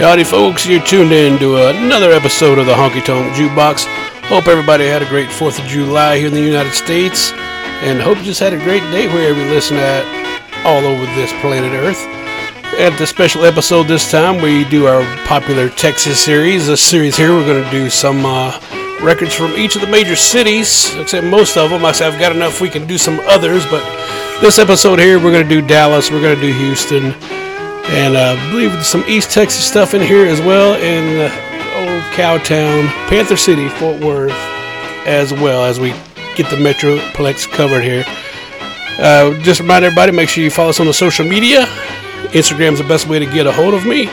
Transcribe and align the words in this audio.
Howdy, 0.00 0.24
folks. 0.24 0.64
You're 0.64 0.82
tuned 0.82 1.12
in 1.12 1.38
to 1.40 1.56
another 1.68 2.10
episode 2.10 2.58
of 2.58 2.64
the 2.64 2.72
Honky 2.72 3.04
Tonk 3.04 3.34
Jukebox. 3.34 3.84
Hope 4.28 4.48
everybody 4.48 4.86
had 4.86 5.02
a 5.02 5.08
great 5.10 5.28
4th 5.28 5.62
of 5.62 5.66
July 5.66 6.16
here 6.16 6.28
in 6.28 6.32
the 6.32 6.40
United 6.40 6.72
States, 6.72 7.32
and 7.82 8.00
hope 8.00 8.16
you 8.16 8.24
just 8.24 8.40
had 8.40 8.54
a 8.54 8.64
great 8.64 8.80
day 8.92 9.08
wherever 9.08 9.38
you 9.38 9.50
listen 9.50 9.76
at 9.76 10.02
all 10.64 10.86
over 10.86 11.04
this 11.14 11.30
planet 11.42 11.72
Earth. 11.72 12.02
At 12.80 12.96
the 12.96 13.06
special 13.06 13.44
episode 13.44 13.88
this 13.88 14.10
time, 14.10 14.40
we 14.40 14.64
do 14.64 14.86
our 14.86 15.02
popular 15.26 15.68
Texas 15.68 16.24
series. 16.24 16.66
This 16.66 16.80
series 16.82 17.14
here, 17.14 17.34
we're 17.34 17.44
going 17.44 17.62
to 17.62 17.70
do 17.70 17.90
some 17.90 18.24
uh, 18.24 18.58
records 19.02 19.34
from 19.34 19.52
each 19.52 19.74
of 19.74 19.82
the 19.82 19.86
major 19.86 20.16
cities, 20.16 20.94
except 20.94 21.26
most 21.26 21.58
of 21.58 21.68
them. 21.68 21.84
I 21.84 21.92
said 21.92 22.10
I've 22.10 22.18
got 22.18 22.32
enough, 22.34 22.62
we 22.62 22.70
can 22.70 22.86
do 22.86 22.96
some 22.96 23.20
others, 23.24 23.66
but 23.66 23.84
this 24.40 24.58
episode 24.58 24.98
here, 24.98 25.18
we're 25.18 25.30
going 25.30 25.46
to 25.46 25.60
do 25.60 25.60
Dallas, 25.60 26.10
we're 26.10 26.22
going 26.22 26.36
to 26.36 26.40
do 26.40 26.54
Houston, 26.54 27.12
and 27.90 28.16
uh, 28.16 28.36
I 28.38 28.50
believe 28.50 28.86
some 28.86 29.04
East 29.08 29.30
Texas 29.30 29.66
stuff 29.66 29.94
in 29.94 30.00
here 30.00 30.26
as 30.26 30.40
well, 30.40 30.74
and 30.74 31.20
uh, 31.20 31.50
old 31.80 32.02
Cowtown, 32.14 32.86
Panther 33.08 33.36
City, 33.36 33.68
Fort 33.68 34.00
Worth, 34.00 34.32
as 35.06 35.32
well 35.32 35.64
as 35.64 35.80
we 35.80 35.90
get 36.36 36.48
the 36.50 36.56
Metroplex 36.56 37.50
covered 37.50 37.82
here. 37.82 38.04
Uh, 38.98 39.34
just 39.42 39.60
remind 39.60 39.84
everybody, 39.84 40.12
make 40.12 40.28
sure 40.28 40.44
you 40.44 40.50
follow 40.50 40.70
us 40.70 40.78
on 40.78 40.86
the 40.86 40.94
social 40.94 41.26
media. 41.26 41.66
Instagram 42.32 42.74
is 42.74 42.78
the 42.78 42.84
best 42.84 43.08
way 43.08 43.18
to 43.18 43.26
get 43.26 43.46
a 43.46 43.52
hold 43.52 43.74
of 43.74 43.84
me. 43.84 44.08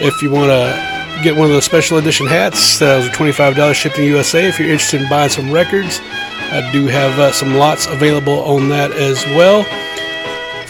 If 0.00 0.22
you 0.22 0.30
want 0.30 0.50
to 0.50 1.22
get 1.24 1.34
one 1.34 1.48
of 1.48 1.54
the 1.54 1.62
special 1.62 1.98
edition 1.98 2.26
hats, 2.26 2.78
those 2.78 3.08
are 3.08 3.10
$25 3.10 3.74
shipped 3.74 3.98
in 3.98 4.04
USA. 4.04 4.46
If 4.46 4.58
you're 4.60 4.70
interested 4.70 5.02
in 5.02 5.08
buying 5.08 5.30
some 5.30 5.50
records, 5.50 6.00
I 6.02 6.68
do 6.72 6.86
have 6.86 7.18
uh, 7.18 7.32
some 7.32 7.54
lots 7.54 7.86
available 7.86 8.40
on 8.44 8.68
that 8.68 8.92
as 8.92 9.24
well. 9.26 9.64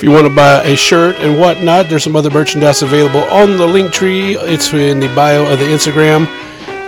If 0.00 0.04
you 0.04 0.12
want 0.12 0.26
to 0.26 0.34
buy 0.34 0.62
a 0.62 0.76
shirt 0.76 1.16
and 1.16 1.38
whatnot, 1.38 1.90
there's 1.90 2.04
some 2.04 2.16
other 2.16 2.30
merchandise 2.30 2.80
available 2.80 3.20
on 3.24 3.58
the 3.58 3.66
link 3.66 3.92
tree. 3.92 4.34
It's 4.34 4.72
in 4.72 4.98
the 4.98 5.14
bio 5.14 5.42
of 5.42 5.58
the 5.58 5.66
Instagram. 5.66 6.20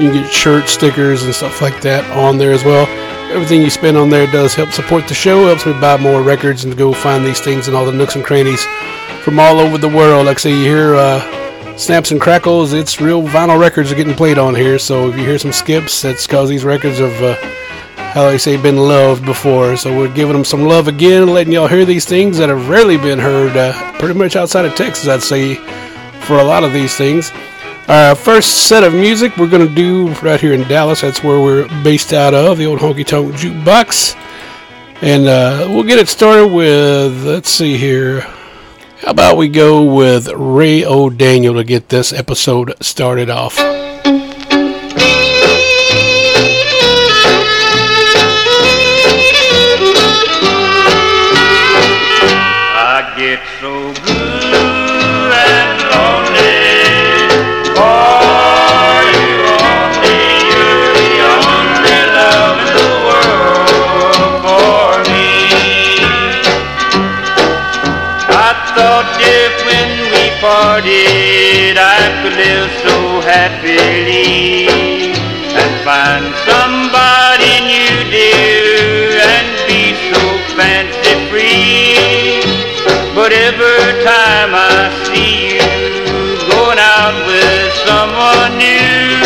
You 0.00 0.10
can 0.10 0.22
get 0.22 0.32
shirts, 0.32 0.70
stickers, 0.72 1.22
and 1.22 1.34
stuff 1.34 1.60
like 1.60 1.83
that 1.83 2.10
on 2.16 2.38
there 2.38 2.52
as 2.52 2.64
well. 2.64 2.86
Everything 3.30 3.60
you 3.60 3.68
spend 3.68 3.98
on 3.98 4.08
there 4.08 4.27
does 4.28 4.55
help 4.55 4.70
support 4.70 5.08
the 5.08 5.14
show, 5.14 5.44
helps 5.44 5.66
me 5.66 5.78
buy 5.78 5.98
more 5.98 6.22
records 6.22 6.64
and 6.64 6.74
go 6.74 6.94
find 6.94 7.22
these 7.22 7.38
things 7.38 7.68
in 7.68 7.74
all 7.74 7.84
the 7.84 7.92
nooks 7.92 8.16
and 8.16 8.24
crannies 8.24 8.64
from 9.22 9.38
all 9.38 9.60
over 9.60 9.77
the 9.77 9.90
world. 9.90 10.24
Like 10.24 10.38
say, 10.38 10.52
you 10.52 10.64
hear 10.64 10.94
uh, 10.94 11.77
snaps 11.77 12.12
and 12.12 12.20
crackles, 12.20 12.72
it's 12.72 12.98
real 12.98 13.22
vinyl 13.22 13.60
records 13.60 13.92
are 13.92 13.94
getting 13.94 14.14
played 14.14 14.38
on 14.38 14.55
here. 14.55 14.78
So 14.78 15.10
if 15.10 15.18
you 15.18 15.24
hear 15.27 15.38
some 15.38 15.52
skips, 15.52 16.00
that's 16.00 16.27
because 16.27 16.48
these 16.48 16.64
records 16.64 16.96
have 16.96 17.22
uh, 17.22 17.36
how 18.12 18.28
they 18.28 18.36
say, 18.36 18.60
been 18.60 18.77
loved 18.77 19.24
before. 19.24 19.74
So 19.74 19.96
we're 19.96 20.12
giving 20.12 20.34
them 20.34 20.44
some 20.44 20.64
love 20.64 20.86
again, 20.86 21.28
letting 21.28 21.55
y'all 21.55 21.66
hear 21.66 21.86
these 21.86 22.05
things 22.05 22.36
that 22.36 22.50
have 22.50 22.68
rarely 22.68 22.98
been 22.98 23.18
heard, 23.18 23.56
uh, 23.56 23.72
pretty 23.98 24.18
much 24.18 24.36
outside 24.36 24.66
of 24.66 24.74
Texas, 24.74 25.08
I'd 25.08 25.22
say, 25.22 25.55
for 26.27 26.38
a 26.38 26.44
lot 26.44 26.62
of 26.62 26.74
these 26.74 26.94
things. 26.94 27.33
Our 27.88 28.14
first 28.14 28.68
set 28.68 28.84
of 28.84 28.92
music 28.92 29.36
we're 29.38 29.48
going 29.48 29.66
to 29.66 29.74
do 29.74 30.08
right 30.16 30.38
here 30.38 30.52
in 30.52 30.68
Dallas. 30.68 31.00
That's 31.00 31.24
where 31.24 31.40
we're 31.40 31.66
based 31.83 32.12
out 32.12 32.34
of, 32.34 32.58
the 32.58 32.66
old 32.66 32.80
honky 32.80 33.06
tonk 33.06 33.34
jukebox. 33.34 34.14
And 35.00 35.27
uh, 35.27 35.68
we'll 35.70 35.83
get 35.83 35.98
it 35.98 36.08
started 36.08 36.48
with, 36.48 37.24
let's 37.24 37.48
see 37.48 37.78
here. 37.78 38.20
How 39.00 39.10
about 39.10 39.38
we 39.38 39.48
go 39.48 39.83
with 39.83 40.28
Ray 40.28 40.84
O'Daniel 40.84 41.55
to 41.55 41.64
get 41.64 41.88
this 41.88 42.12
episode 42.12 42.74
started 42.80 43.30
off? 43.30 43.58
Parted, 70.72 71.77
I 71.77 72.00
could 72.24 72.33
live 72.33 72.72
so 72.80 72.96
happily 73.28 74.72
and 75.52 75.72
find 75.84 76.33
somebody 76.48 77.52
new, 77.60 77.96
dear, 78.08 79.20
and 79.20 79.52
be 79.68 79.92
so 80.08 80.22
fancy 80.56 81.12
free. 81.28 82.40
But 83.12 83.36
every 83.36 83.84
time 84.00 84.56
I 84.56 84.88
see 85.12 85.60
you 85.60 86.40
going 86.48 86.80
out 86.80 87.16
with 87.28 87.68
someone 87.84 88.56
new, 88.56 89.20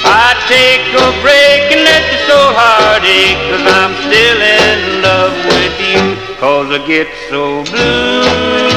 I 0.00 0.32
take 0.48 0.86
a 0.96 1.08
break 1.20 1.76
and 1.76 1.84
let 1.84 2.04
the 2.08 2.18
soul 2.24 2.50
heartache, 2.56 3.40
cause 3.52 3.66
I'm 3.68 3.92
still 4.08 4.40
in 4.40 4.78
love 5.04 5.36
with 5.44 5.76
you, 5.92 6.02
cause 6.40 6.72
I 6.72 6.80
get 6.88 7.08
so 7.28 7.62
blue 7.68 8.73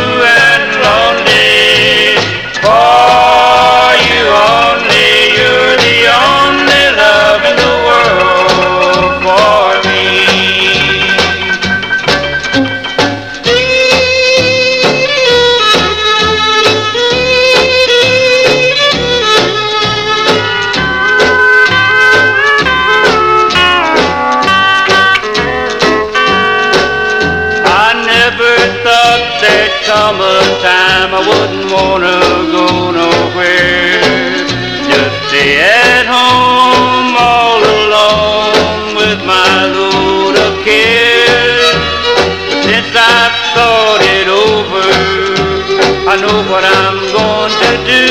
I'm 46.90 46.96
going 47.12 47.52
to 47.52 47.74
do. 47.84 48.06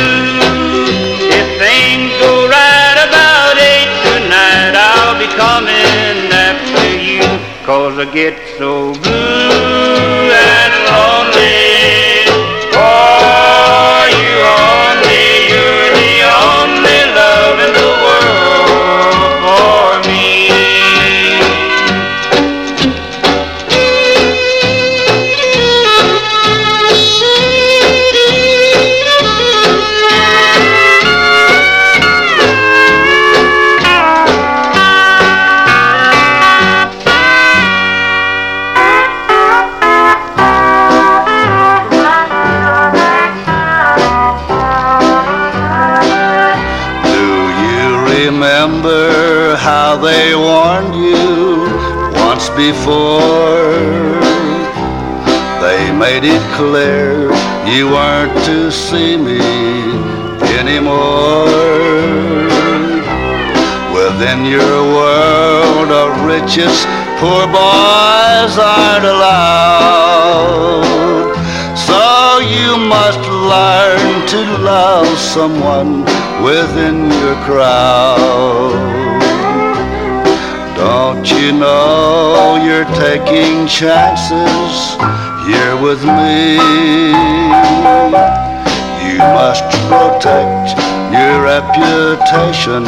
If 1.32 1.46
things 1.58 2.12
go 2.20 2.46
right 2.46 2.98
about 3.08 3.56
eight 3.56 3.88
tonight, 4.04 4.74
I'll 4.76 5.18
be 5.18 5.28
coming 5.32 6.30
after 6.30 6.84
you. 7.00 7.24
Cause 7.64 7.98
I 7.98 8.04
get 8.12 8.36
so 8.58 8.92
blue 8.92 9.85
before? 52.70 53.70
They 55.64 55.82
made 56.04 56.24
it 56.36 56.44
clear 56.60 57.30
you 57.72 57.82
weren't 57.94 58.36
to 58.50 58.58
see 58.72 59.16
me 59.28 59.40
anymore. 60.60 61.46
Within 63.98 64.38
your 64.56 64.78
world 64.98 65.90
of 66.02 66.10
riches, 66.32 66.76
poor 67.20 67.44
boys 67.60 68.54
aren't 68.58 69.06
allowed. 69.14 70.86
So 71.88 72.02
you 72.56 72.70
must 72.94 73.22
learn 73.54 74.10
to 74.34 74.40
love 74.72 75.08
someone 75.18 75.92
within 76.48 76.96
your 77.22 77.36
crowd. 77.48 79.25
Don't 80.86 81.26
you 81.32 81.50
know 81.50 82.62
you're 82.64 82.90
taking 82.94 83.66
chances 83.66 84.94
here 85.44 85.74
with 85.82 86.04
me? 86.04 86.58
You 89.02 89.18
must 89.18 89.64
protect 89.90 90.78
your 91.10 91.42
reputation, 91.42 92.84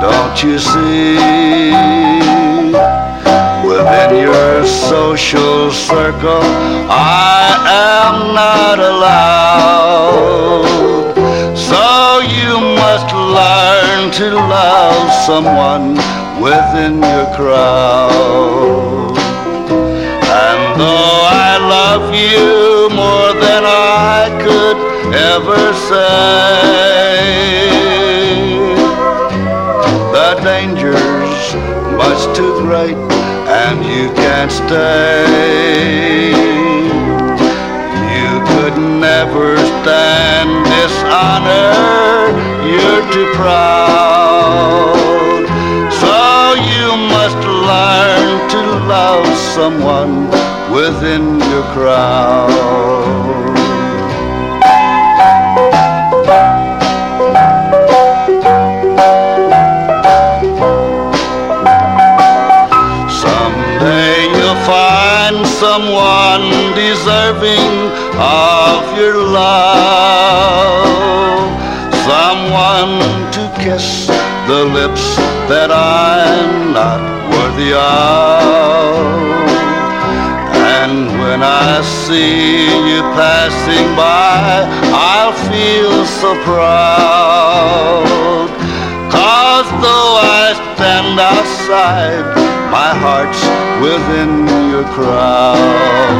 don't 0.00 0.36
you 0.42 0.58
see? 0.58 1.72
Within 3.68 4.10
your 4.28 4.64
social 4.64 5.70
circle, 5.72 6.40
I 6.88 7.52
am 7.68 8.32
not 8.34 8.78
allowed. 8.78 10.24
So 11.54 11.84
you 12.40 12.58
must 12.80 13.12
learn 13.12 14.10
to 14.12 14.26
love 14.36 15.12
someone 15.26 16.23
within 16.44 17.00
your 17.00 17.26
crowd. 17.34 19.16
And 20.42 20.62
though 20.78 21.20
I 21.48 21.52
love 21.76 22.06
you 22.12 22.90
more 22.94 23.32
than 23.44 23.62
I 23.64 24.28
could 24.44 24.78
ever 25.32 25.62
say, 25.88 27.24
the 30.16 30.30
danger's 30.44 31.44
much 31.96 32.20
too 32.36 32.52
great 32.66 32.98
and 33.62 33.76
you 33.94 34.12
can't 34.12 34.52
stay. 34.52 35.24
You 38.18 38.32
could 38.52 38.76
never 39.08 39.56
stand 39.56 40.50
dishonor, 40.76 41.72
you're 42.68 43.04
too 43.14 43.32
proud. 43.32 45.23
Love 48.94 49.26
someone 49.56 50.14
within 50.76 51.24
your 51.50 51.66
crowd. 51.74 52.50
Someday 63.22 64.16
you'll 64.36 64.62
find 64.74 65.36
someone 65.64 66.46
deserving 66.84 67.74
of 68.46 68.82
your 69.00 69.16
love. 69.40 70.84
Someone 72.12 72.94
to 73.36 73.42
kiss 73.64 73.86
the 74.50 74.62
lips 74.78 75.04
that 75.50 75.70
I'm 75.72 76.72
not 76.78 77.00
worthy 77.32 77.72
of. 77.74 78.43
I 81.44 81.82
see 81.82 82.64
you 82.88 83.02
passing 83.12 83.86
by, 83.94 84.64
I'll 85.12 85.36
feel 85.52 86.06
so 86.06 86.34
proud. 86.42 88.06
Cause 89.12 89.68
though 89.84 90.16
I 90.40 90.54
stand 90.74 91.20
outside, 91.20 92.26
my 92.72 92.92
heart's 93.04 93.42
within 93.84 94.48
your 94.72 94.84
crowd. 94.94 96.14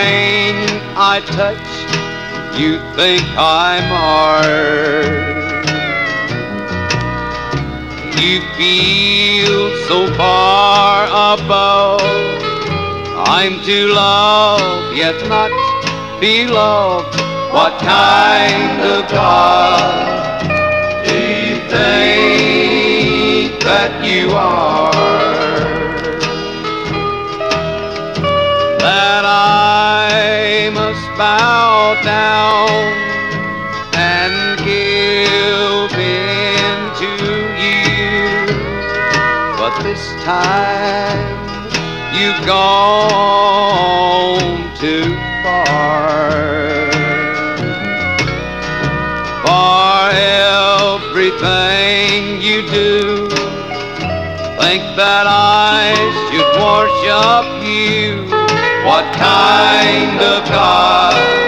Everything 0.00 0.80
I 0.96 1.20
touch, 1.38 1.68
you 2.58 2.78
think 2.96 3.22
I'm 3.36 3.84
hard. 3.88 5.30
You 8.20 8.40
feel 8.56 9.60
so 9.88 10.12
far 10.14 11.06
above. 11.34 12.00
I'm 13.28 13.62
to 13.62 13.86
love, 13.88 14.96
yet 14.96 15.16
not 15.28 15.50
be 16.20 16.46
loved. 16.46 17.16
What 17.52 17.78
kind 17.80 18.80
of 18.82 19.10
God 19.10 20.42
do 21.04 21.14
you 21.14 21.56
think 21.68 23.62
that 23.62 24.04
you 24.04 24.30
are? 24.32 25.09
Bow 31.20 32.00
down 32.02 32.70
and 33.92 34.58
give 34.64 35.92
in 35.92 36.76
to 37.00 37.10
you. 37.60 38.48
But 39.58 39.74
this 39.82 40.04
time 40.24 41.36
you've 42.16 42.42
gone 42.46 43.60
too 44.78 45.12
far. 45.42 46.88
For 49.44 49.92
everything 51.04 52.40
you 52.40 52.58
do, 52.70 53.28
think 54.58 54.82
that 54.96 55.26
I 55.28 55.92
should 56.30 56.50
worship 56.64 57.46
you. 57.62 58.19
What 58.90 59.14
kind 59.14 60.20
of 60.20 60.44
God 60.50 61.39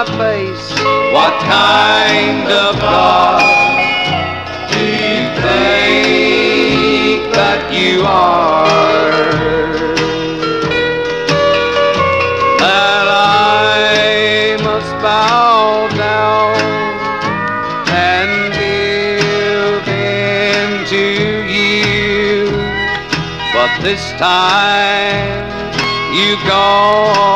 my 0.00 0.06
face. 0.16 0.70
What 1.12 1.34
kind 1.42 2.48
of 2.48 2.80
God 2.80 3.42
do 4.72 4.80
you 4.80 5.20
think 5.44 7.20
that 7.34 7.60
you 7.70 8.02
are? 8.06 8.64
That 12.58 13.06
I 13.08 14.56
must 14.62 14.92
bow 15.02 15.88
down 15.96 16.56
and 17.90 18.52
give 18.54 19.86
in 19.88 20.86
to 20.94 21.04
you. 21.56 22.46
But 23.52 23.70
this 23.82 24.12
time 24.12 25.50
you 26.14 26.36
go. 26.48 27.29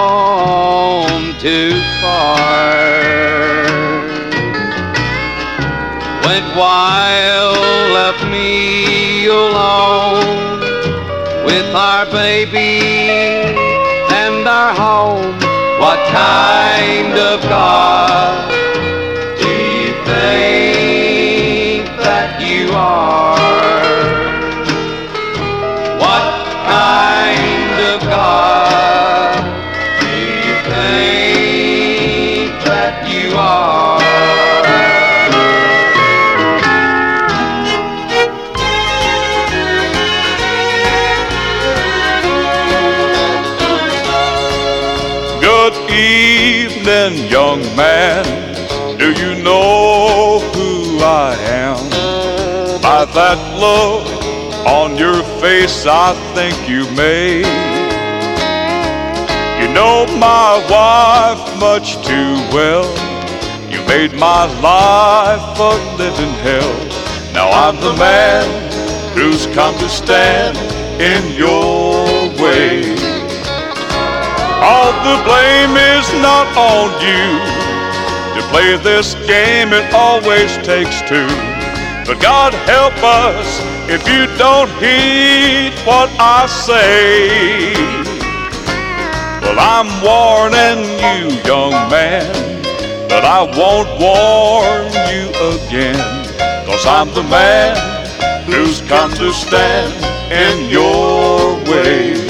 Our 12.05 12.13
baby 12.13 12.81
and 14.13 14.47
our 14.47 14.75
home. 14.75 15.35
What 15.81 15.99
kind 16.09 17.19
of 17.19 17.41
God 17.43 18.44
young 47.35 47.63
man. 47.75 48.23
Do 48.97 49.11
you 49.11 49.43
know 49.43 50.39
who 50.55 51.01
I 51.03 51.35
am? 51.67 51.81
By 52.81 53.05
that 53.17 53.39
look 53.59 54.07
on 54.81 54.97
your 54.97 55.21
face, 55.43 55.85
I 55.85 56.15
think 56.37 56.55
you 56.69 56.83
may. 56.95 57.39
You 59.61 59.69
know 59.75 60.07
my 60.31 60.51
wife 60.75 61.45
much 61.59 61.97
too 62.07 62.35
well. 62.55 62.87
You 63.69 63.81
made 63.89 64.13
my 64.13 64.45
life 64.71 65.59
a 65.59 65.73
living 65.99 66.35
hell. 66.47 66.75
Now 67.33 67.51
I'm 67.51 67.77
the 67.81 67.95
man 67.95 68.45
who's 69.17 69.47
come 69.59 69.77
to 69.79 69.89
stand 69.89 70.57
in 71.03 71.23
your 71.35 72.31
way. 72.41 72.94
All 74.63 74.93
the 75.03 75.23
blame 75.25 75.77
is 75.77 76.07
not 76.23 76.47
on 76.57 76.91
you. 77.01 77.27
To 78.35 78.49
play 78.51 78.77
this 78.77 79.15
game, 79.27 79.73
it 79.73 79.93
always 79.95 80.57
takes 80.59 81.01
two. 81.03 81.27
But 82.07 82.21
God 82.21 82.53
help 82.69 82.95
us 83.03 83.61
if 83.89 84.07
you 84.09 84.27
don't 84.37 84.71
heed 84.83 85.73
what 85.87 86.11
I 86.19 86.47
say. 86.47 87.73
Well, 89.41 89.59
I'm 89.59 89.89
warning 90.03 90.85
you, 91.05 91.37
young 91.45 91.73
man, 91.91 92.33
but 93.09 93.25
I 93.25 93.43
won't 93.43 93.89
warn 94.01 94.91
you 95.13 95.29
again. 95.55 96.25
Cause 96.67 96.87
I'm 96.87 97.13
the 97.15 97.23
man 97.25 97.77
who's 98.47 98.81
come 98.83 99.13
to 99.13 99.33
stand 99.33 99.93
in 100.33 100.71
your 100.71 101.55
way. 101.71 102.24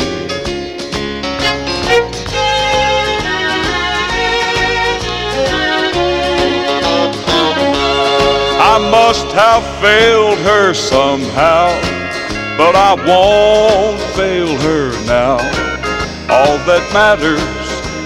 I 8.74 8.90
must 8.90 9.26
have 9.26 9.62
failed 9.80 10.36
her 10.40 10.74
somehow, 10.74 11.68
but 12.58 12.74
I 12.74 12.94
won't 13.06 14.00
fail 14.16 14.48
her 14.48 14.90
now. 15.06 15.36
All 16.28 16.58
that 16.66 16.82
matters 16.92 17.38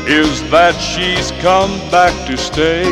is 0.07 0.43
that 0.51 0.75
she's 0.77 1.31
come 1.41 1.73
back 1.91 2.13
to 2.27 2.37
stay. 2.37 2.85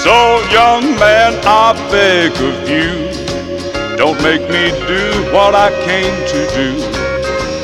So, 0.00 0.16
young 0.48 0.96
man, 0.96 1.38
I 1.44 1.74
beg 1.92 2.32
of 2.40 2.66
you, 2.66 3.98
don't 3.98 4.16
make 4.22 4.40
me 4.48 4.70
do 4.88 5.30
what 5.30 5.54
I 5.54 5.68
came 5.84 6.16
to 6.32 6.40
do. 6.56 6.70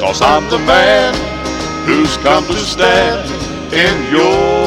Cause 0.02 0.20
I'm 0.20 0.50
the 0.50 0.58
man 0.58 1.14
who's 1.86 2.14
come 2.18 2.44
to 2.44 2.56
stand 2.56 3.24
in 3.72 4.12
your. 4.12 4.59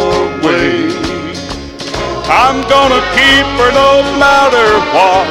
I'm 2.26 2.62
gonna 2.70 3.04
keep 3.12 3.48
her 3.60 3.72
no 3.76 4.02
matter 4.16 4.68
what. 4.96 5.28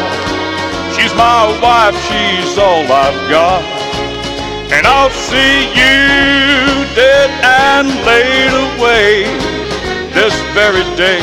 She's 0.94 1.14
my 1.14 1.48
wife, 1.62 1.96
she's 2.04 2.58
all 2.58 2.84
I've 2.84 3.30
got. 3.30 3.62
And 4.72 4.86
I'll 4.86 5.10
see 5.10 5.68
you 5.72 6.84
dead 6.94 7.30
and 7.42 7.88
laid 8.04 8.52
away 8.76 9.24
this 10.12 10.34
very 10.52 10.84
day. 10.96 11.20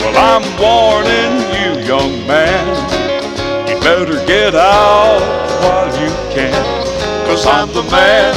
Well, 0.00 0.16
I'm 0.16 0.44
warning 0.60 1.44
you, 1.56 1.86
young 1.86 2.26
man. 2.26 2.66
You 3.68 3.78
better 3.80 4.24
get 4.26 4.54
out 4.54 5.20
while 5.62 5.92
you 6.00 6.10
can. 6.32 6.64
Cause 7.26 7.46
I'm 7.46 7.68
the 7.72 7.82
man 7.90 8.34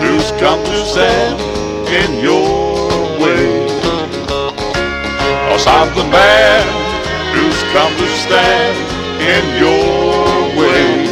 who's 0.00 0.30
come 0.40 0.62
to 0.64 0.84
stand 0.84 1.40
in 1.88 2.24
your. 2.24 2.69
Cause 5.60 5.76
I'm 5.76 5.94
the 5.94 6.08
man 6.08 6.64
who's 7.36 7.60
come 7.76 7.92
to 7.92 8.08
stand 8.16 8.80
in 9.20 9.44
your 9.60 10.56
way. 10.56 11.04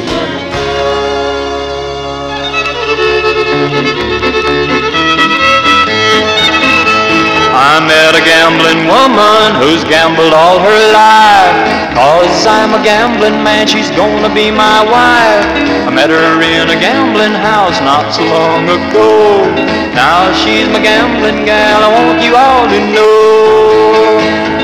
I 7.52 7.76
met 7.84 8.16
a 8.16 8.24
gambling 8.24 8.88
woman 8.88 9.60
who's 9.60 9.84
gambled 9.84 10.32
all 10.32 10.58
her 10.64 10.82
life. 10.96 11.92
Cause 11.92 12.46
I'm 12.46 12.72
a 12.72 12.82
gambling 12.82 13.44
man, 13.44 13.66
she's 13.66 13.90
gonna 13.90 14.32
be 14.32 14.50
my 14.50 14.80
wife. 14.80 15.44
I 15.84 15.90
met 15.92 16.08
her 16.08 16.40
in 16.40 16.70
a 16.72 16.80
gambling 16.80 17.36
house 17.36 17.82
not 17.84 18.14
so 18.14 18.24
long 18.24 18.64
ago. 18.64 19.44
Now 19.92 20.32
she's 20.32 20.68
my 20.72 20.80
gambling 20.80 21.44
gal, 21.44 21.84
I 21.84 21.88
want 21.92 22.24
you 22.24 22.34
all 22.34 22.64
to 22.64 22.80
know. 22.96 23.97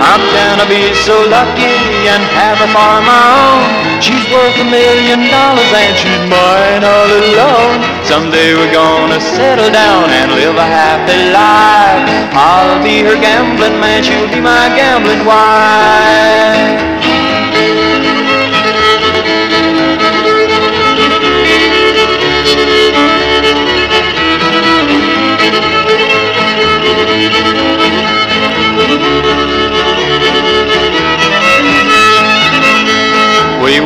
I'm 0.00 0.22
gonna 0.34 0.68
be 0.68 0.94
so 0.94 1.16
lucky 1.26 1.74
and 2.10 2.22
have 2.36 2.58
her 2.58 2.70
for 2.70 2.94
my 3.06 3.24
own. 3.40 3.62
She's 4.02 4.24
worth 4.30 4.58
a 4.60 4.66
million 4.68 5.30
dollars 5.30 5.72
and 5.72 5.94
she's 5.96 6.24
mine 6.28 6.84
all 6.84 7.10
alone. 7.10 7.78
Someday 8.04 8.54
we're 8.54 8.72
gonna 8.72 9.20
settle 9.20 9.70
down 9.70 10.10
and 10.10 10.32
live 10.32 10.56
a 10.56 10.66
happy 10.66 11.18
life. 11.32 12.04
I'll 12.34 12.82
be 12.82 13.00
her 13.06 13.16
gambling 13.16 13.80
man, 13.80 14.02
she'll 14.02 14.28
be 14.28 14.40
my 14.40 14.68
gambling 14.76 15.24
wife. 15.24 16.84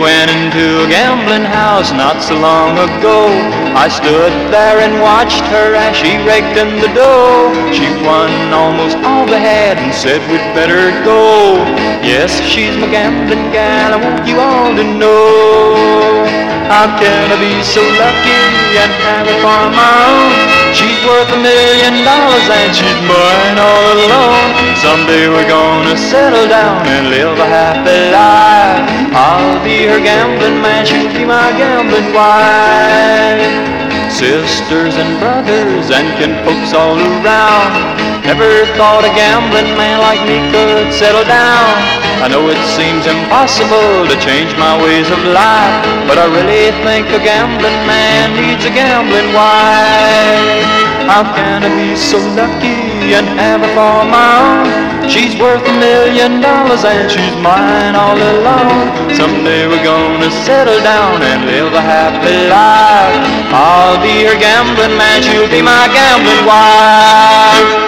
Went 0.00 0.30
into 0.30 0.84
a 0.84 0.88
gambling 0.88 1.44
house 1.44 1.90
not 1.92 2.22
so 2.22 2.38
long 2.38 2.78
ago. 2.78 3.28
I 3.74 3.88
stood 3.88 4.32
there 4.50 4.78
and 4.78 5.02
watched 5.02 5.44
her 5.50 5.74
as 5.74 5.96
she 5.96 6.16
raked 6.22 6.56
in 6.56 6.80
the 6.80 6.90
dough. 6.94 7.50
She 7.74 7.86
won 8.06 8.30
almost 8.54 8.96
all 9.02 9.26
they 9.26 9.40
had 9.40 9.78
and 9.78 9.94
said 9.94 10.22
we'd 10.30 10.42
better 10.54 10.90
go. 11.04 11.58
Yes, 12.02 12.40
she's 12.46 12.76
my 12.76 12.90
gambling 12.90 13.50
gal, 13.50 13.94
I 13.94 13.98
want 13.98 14.26
you 14.26 14.40
all 14.40 14.74
to 14.74 14.84
know. 14.84 16.26
How 16.70 16.86
can 16.98 17.32
I 17.32 17.36
be 17.40 17.62
so 17.62 17.82
lucky 17.82 18.38
and 18.82 18.92
have 19.02 19.26
her 19.26 19.36
for 19.42 19.62
my 19.74 20.54
own? 20.54 20.57
She's 20.74 21.00
worth 21.04 21.30
a 21.32 21.40
million 21.40 22.04
dollars 22.04 22.46
and 22.48 22.72
she's 22.76 23.00
mine 23.08 23.58
all 23.58 23.86
alone. 23.96 24.52
Someday 24.76 25.28
we're 25.28 25.48
gonna 25.48 25.96
settle 25.96 26.48
down 26.48 26.86
and 26.86 27.10
live 27.10 27.38
a 27.38 27.46
happy 27.46 28.12
life. 28.12 28.84
I'll 29.14 29.62
be 29.64 29.86
her 29.86 30.00
gambling 30.00 30.60
man, 30.60 30.84
she'll 30.84 31.12
be 31.12 31.24
my 31.24 31.50
gambling 31.56 32.12
wife. 32.12 33.78
Sisters 34.12 34.96
and 34.96 35.18
brothers 35.20 35.90
and 35.90 36.08
kin 36.18 36.34
folks 36.44 36.72
all 36.74 36.98
around. 36.98 38.07
Never 38.24 38.66
thought 38.74 39.04
a 39.04 39.12
gambling 39.14 39.76
man 39.78 39.98
like 40.00 40.22
me 40.26 40.38
could 40.50 40.92
settle 40.92 41.24
down. 41.24 41.98
I 42.18 42.26
know 42.26 42.50
it 42.50 42.58
seems 42.74 43.06
impossible 43.06 44.10
to 44.10 44.16
change 44.18 44.50
my 44.58 44.74
ways 44.74 45.06
of 45.06 45.22
life, 45.22 45.78
but 46.10 46.18
I 46.18 46.26
really 46.26 46.74
think 46.82 47.06
a 47.14 47.22
gambling 47.22 47.78
man 47.86 48.34
needs 48.34 48.66
a 48.66 48.74
gambling 48.74 49.30
wife. 49.30 50.66
How 51.06 51.22
can 51.22 51.62
I 51.62 51.70
be 51.72 51.94
so 51.94 52.18
lucky 52.34 53.14
and 53.14 53.24
have 53.38 53.62
her 53.62 53.70
for 53.72 54.02
my 54.10 54.28
own? 54.44 55.08
She's 55.08 55.38
worth 55.40 55.64
a 55.64 55.72
million 55.78 56.42
dollars 56.42 56.84
and 56.84 57.08
she's 57.08 57.32
mine 57.40 57.94
all 57.94 58.18
alone. 58.18 59.14
Someday 59.14 59.70
we're 59.70 59.86
gonna 59.86 60.30
settle 60.44 60.82
down 60.84 61.22
and 61.22 61.46
live 61.46 61.72
a 61.72 61.80
happy 61.80 62.34
life. 62.50 63.16
I'll 63.54 63.96
be 64.02 64.26
her 64.28 64.36
gambling 64.36 64.98
man, 64.98 65.22
she'll 65.22 65.48
be 65.48 65.62
my 65.62 65.88
gambling 65.94 66.44
wife. 66.44 67.87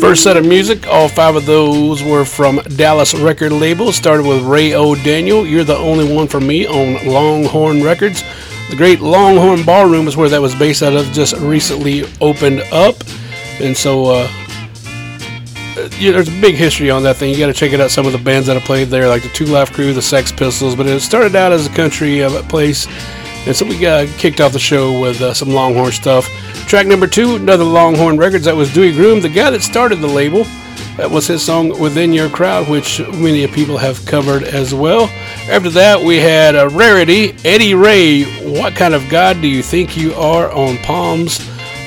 First 0.00 0.22
set 0.22 0.36
of 0.38 0.46
music, 0.46 0.86
all 0.86 1.08
five 1.08 1.36
of 1.36 1.44
those 1.44 2.02
were 2.02 2.24
from 2.24 2.60
Dallas 2.76 3.14
record 3.14 3.52
label. 3.52 3.92
Started 3.92 4.24
with 4.24 4.42
Ray 4.42 4.74
O'Daniel, 4.74 5.46
You're 5.46 5.64
the 5.64 5.76
Only 5.76 6.10
One 6.10 6.26
for 6.28 6.40
Me 6.40 6.66
on 6.66 7.06
Longhorn 7.06 7.82
Records. 7.82 8.22
The 8.70 8.76
great 8.76 9.00
Longhorn 9.00 9.64
Ballroom 9.64 10.08
is 10.08 10.16
where 10.16 10.28
that 10.30 10.40
was 10.40 10.54
based 10.54 10.82
out 10.82 10.94
of, 10.94 11.04
just 11.12 11.36
recently 11.36 12.04
opened 12.20 12.60
up. 12.72 12.96
And 13.60 13.76
so, 13.76 14.06
uh, 14.06 14.28
yeah, 15.98 16.12
there's 16.12 16.28
a 16.28 16.40
big 16.40 16.54
history 16.54 16.90
on 16.90 17.02
that 17.02 17.16
thing. 17.16 17.30
You 17.30 17.38
got 17.38 17.48
to 17.48 17.52
check 17.52 17.72
it 17.72 17.80
out. 17.80 17.90
Some 17.90 18.06
of 18.06 18.12
the 18.12 18.18
bands 18.18 18.46
that 18.46 18.54
have 18.54 18.64
played 18.64 18.88
there, 18.88 19.08
like 19.08 19.22
the 19.22 19.28
Two 19.30 19.46
Live 19.46 19.72
Crew, 19.72 19.92
the 19.92 20.00
Sex 20.00 20.32
Pistols. 20.32 20.74
But 20.74 20.86
it 20.86 21.00
started 21.00 21.36
out 21.36 21.52
as 21.52 21.66
a 21.66 21.70
country 21.70 22.22
uh, 22.22 22.42
place, 22.44 22.86
and 23.46 23.54
so 23.54 23.66
we 23.66 23.78
got 23.78 24.08
kicked 24.16 24.40
off 24.40 24.52
the 24.52 24.58
show 24.58 25.00
with 25.00 25.20
uh, 25.20 25.34
some 25.34 25.50
Longhorn 25.50 25.92
stuff. 25.92 26.28
Track 26.68 26.86
number 26.86 27.06
two, 27.06 27.36
another 27.36 27.64
Longhorn 27.64 28.18
Records. 28.18 28.44
That 28.44 28.54
was 28.54 28.72
Dewey 28.74 28.92
Groom, 28.92 29.22
the 29.22 29.28
guy 29.30 29.48
that 29.48 29.62
started 29.62 30.00
the 30.00 30.06
label. 30.06 30.44
That 30.98 31.10
was 31.10 31.26
his 31.26 31.42
song 31.42 31.70
"Within 31.80 32.12
Your 32.12 32.28
Crowd," 32.28 32.68
which 32.68 33.00
many 33.00 33.46
people 33.46 33.78
have 33.78 34.04
covered 34.04 34.42
as 34.42 34.74
well. 34.74 35.04
After 35.48 35.70
that, 35.70 35.98
we 35.98 36.18
had 36.18 36.54
a 36.54 36.68
rarity, 36.68 37.34
Eddie 37.42 37.74
Ray. 37.74 38.24
What 38.60 38.74
kind 38.76 38.92
of 38.92 39.08
God 39.08 39.40
do 39.40 39.48
you 39.48 39.62
think 39.62 39.96
you 39.96 40.12
are 40.12 40.52
on 40.52 40.76
Palms 40.78 41.40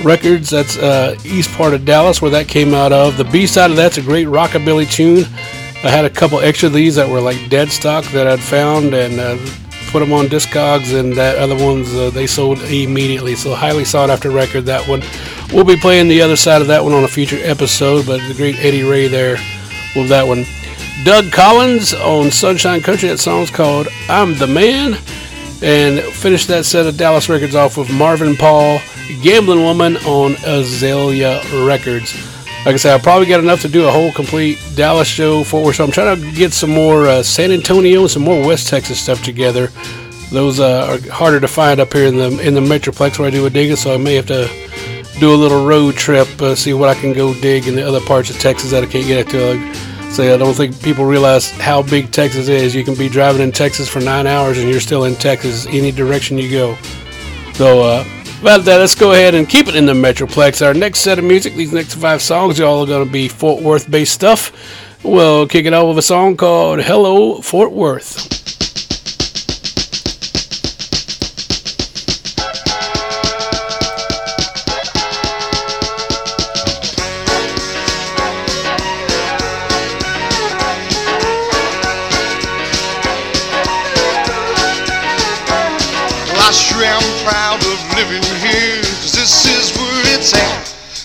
Records. 0.04 0.50
That's 0.50 0.78
uh, 0.78 1.16
east 1.24 1.52
part 1.52 1.76
of 1.76 1.86
Dallas, 1.86 2.20
where 2.20 2.32
that 2.32 2.48
came 2.48 2.74
out 2.74 2.92
of. 2.92 3.18
The 3.18 3.26
B 3.26 3.46
side 3.46 3.70
of 3.70 3.78
that's 3.78 4.00
a 4.00 4.02
great 4.02 4.26
rockabilly 4.26 4.92
tune. 4.92 5.26
I 5.84 5.92
had 5.92 6.06
a 6.06 6.10
couple 6.10 6.40
extra 6.40 6.68
of 6.68 6.74
these 6.74 6.96
that 6.96 7.08
were 7.08 7.22
like 7.22 7.50
dead 7.50 7.70
stock 7.70 8.04
that 8.06 8.26
I'd 8.26 8.40
found 8.40 8.96
and 8.96 9.20
uh, 9.20 9.38
put 9.91 10.00
them 10.00 10.13
on 10.13 10.27
Discogs, 10.27 10.98
and 10.98 11.13
that 11.13 11.38
other 11.38 11.55
ones 11.55 11.93
uh, 11.93 12.10
they 12.10 12.27
sold 12.27 12.60
immediately. 12.63 13.36
So 13.36 13.53
highly 13.53 13.86
sought 13.86 14.10
after 14.10 14.31
record 14.31 14.65
that 14.65 14.88
one. 14.88 15.01
We'll 15.53 15.65
be 15.65 15.75
playing 15.75 16.07
the 16.07 16.21
other 16.21 16.36
side 16.36 16.62
of 16.62 16.67
that 16.67 16.83
one 16.83 16.93
on 16.93 17.03
a 17.03 17.07
future 17.07 17.39
episode, 17.41 18.05
but 18.05 18.25
the 18.27 18.33
great 18.33 18.55
Eddie 18.60 18.83
Ray 18.83 19.07
there 19.07 19.38
with 19.95 20.10
that 20.10 20.25
one. 20.25 20.45
Dugg 21.03 21.31
Collins 21.31 21.93
on 21.93 22.31
Sunshine 22.31 22.81
Country. 22.81 23.10
That 23.10 23.19
song's 23.19 23.51
called 23.51 23.88
"I'm 24.07 24.38
the 24.38 24.48
Man." 24.48 24.98
And 25.63 26.00
finished 26.00 26.48
that 26.48 26.65
set 26.65 26.88
of 26.88 26.98
Dallas 26.98 27.29
records 27.29 27.53
off 27.53 27.77
with 27.77 27.91
Marvin 27.91 28.36
Paul, 28.36 28.79
Gambling 29.21 29.62
Woman 29.62 29.98
on 29.98 30.36
Azalea 30.43 31.41
Records. 31.65 32.15
Like 32.65 32.75
I 32.75 32.77
said, 32.77 33.00
I 33.00 33.01
probably 33.01 33.25
got 33.25 33.39
enough 33.39 33.62
to 33.62 33.68
do 33.68 33.88
a 33.88 33.91
whole 33.91 34.12
complete 34.12 34.60
Dallas 34.75 35.08
show 35.08 35.44
for 35.44 35.74
so 35.74 35.84
I'm 35.84 35.91
trying 35.91 36.22
to 36.22 36.32
get 36.34 36.53
some 36.53 36.70
more 36.70 37.08
uh, 37.08 37.24
San 37.24 37.51
Antonio 37.51 38.01
and 38.01 38.12
some 38.12 38.22
more 38.22 38.46
West 38.46 38.68
Texas 38.68 39.01
stuff 39.01 39.24
together. 39.24 39.70
Those 40.32 40.60
uh, 40.60 40.86
are 40.88 41.12
harder 41.12 41.39
to 41.39 41.48
find 41.48 41.80
up 41.80 41.91
here 41.91 42.06
in 42.06 42.18
the 42.18 42.38
in 42.39 42.53
the 42.53 42.62
Metroplex 42.62 43.18
where 43.18 43.27
I 43.27 43.32
do 43.32 43.46
a 43.48 43.50
digging, 43.50 43.75
so 43.75 43.94
I 43.94 43.98
may 43.98 44.13
have 44.13 44.27
to 44.27 44.48
do 45.20 45.34
a 45.34 45.36
little 45.36 45.65
road 45.65 45.96
trip, 45.96 46.27
uh, 46.41 46.56
see 46.56 46.74
what 46.74 46.89
I 46.89 46.94
can 46.94 47.13
go 47.13 47.34
dig 47.34 47.68
in 47.68 47.75
the 47.75 47.88
other 47.88 48.00
parts 48.01 48.30
of 48.30 48.39
Texas 48.39 48.72
that 48.72 48.84
I 48.84 48.88
can't 48.88 49.08
get 49.08 49.30
to. 49.30 50.12
So 50.12 50.34
I 50.34 50.38
don't 50.38 50.53
think 50.53 50.82
people 50.84 51.06
realize 51.06 51.50
how 51.51 51.82
big 51.82 52.12
Texas 52.12 52.48
is. 52.48 52.75
You 52.75 52.84
can 52.84 52.96
be 52.96 53.08
driving 53.08 53.41
in 53.41 53.51
Texas 53.51 53.88
for 53.88 54.01
nine 54.01 54.27
hours 54.27 54.58
and 54.58 54.70
you're 54.70 54.82
still 54.82 55.06
in 55.06 55.15
Texas 55.15 55.65
any 55.68 55.91
direction 55.91 56.38
you 56.38 56.51
go. 56.51 56.77
So, 57.53 57.82
uh, 57.82 58.03
about 58.41 58.65
that, 58.65 58.77
let's 58.77 58.95
go 58.95 59.12
ahead 59.12 59.36
and 59.36 59.48
keep 59.48 59.67
it 59.67 59.75
in 59.75 59.86
the 59.86 59.93
Metroplex. 59.93 60.65
Our 60.65 60.74
next 60.74 61.01
set 61.01 61.19
of 61.19 61.25
music, 61.25 61.53
these 61.53 61.71
next 61.71 61.93
five 61.95 62.21
songs, 62.21 62.60
are 62.60 62.65
all 62.65 62.83
are 62.83 62.88
going 62.88 63.05
to 63.05 63.12
be 63.12 63.27
Fort 63.27 63.62
Worth 63.62 63.89
based 63.89 64.13
stuff. 64.13 64.51
We'll 65.03 65.48
kick 65.48 65.65
it 65.65 65.74
off 65.74 65.89
with 65.89 66.00
a 66.00 66.01
song 66.01 66.38
called 66.38 66.81
Hello 66.81 67.41
Fort 67.41 67.71
Worth. 67.71 68.41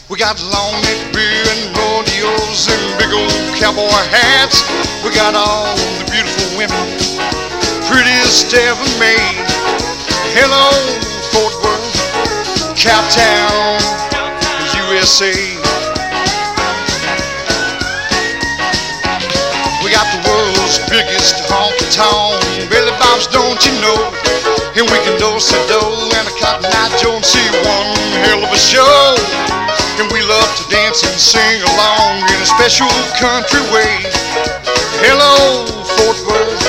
We 0.08 0.20
got 0.20 0.40
long 0.40 0.72
neck 0.80 1.12
beer 1.12 1.44
and 1.44 1.76
rodeos 1.76 2.68
and 2.72 2.98
big 2.98 3.12
old 3.12 3.28
cowboy 3.60 3.90
hats. 4.08 4.62
We 5.04 5.12
got 5.12 5.34
all 5.34 5.76
the 5.98 6.08
beautiful 6.08 6.56
women, 6.56 6.86
prettiest 7.84 8.54
ever 8.54 8.88
made. 8.98 9.44
Hello, 10.32 10.72
Fort 11.34 11.52
Worth, 11.60 12.72
Cowtown, 12.78 13.76
USA. 14.88 15.85
World's 20.76 20.90
biggest 20.90 21.34
honky 21.48 21.88
tonk, 21.92 22.70
Billy 22.70 22.92
Bob's, 22.98 23.26
don't 23.28 23.60
you 23.64 23.72
know? 23.80 23.96
And 24.76 24.84
we 24.84 24.98
can 25.04 25.16
do 25.18 25.30
dough 25.68 26.10
and 26.16 26.28
a 26.28 26.34
cotton 26.40 26.66
eye 26.66 26.92
Joe 27.00 27.16
and 27.16 27.24
see 27.24 27.44
one 27.64 27.96
hell 28.24 28.44
of 28.44 28.52
a 28.52 28.58
show. 28.58 29.16
And 30.00 30.10
we 30.12 30.20
love 30.22 30.50
to 30.56 30.64
dance 30.68 31.02
and 31.04 31.16
sing 31.16 31.62
along 31.62 32.20
in 32.28 32.38
a 32.42 32.46
special 32.46 32.90
country 33.16 33.60
way. 33.72 34.04
Hello, 35.00 35.64
Fort 35.96 36.18
Worth, 36.28 36.60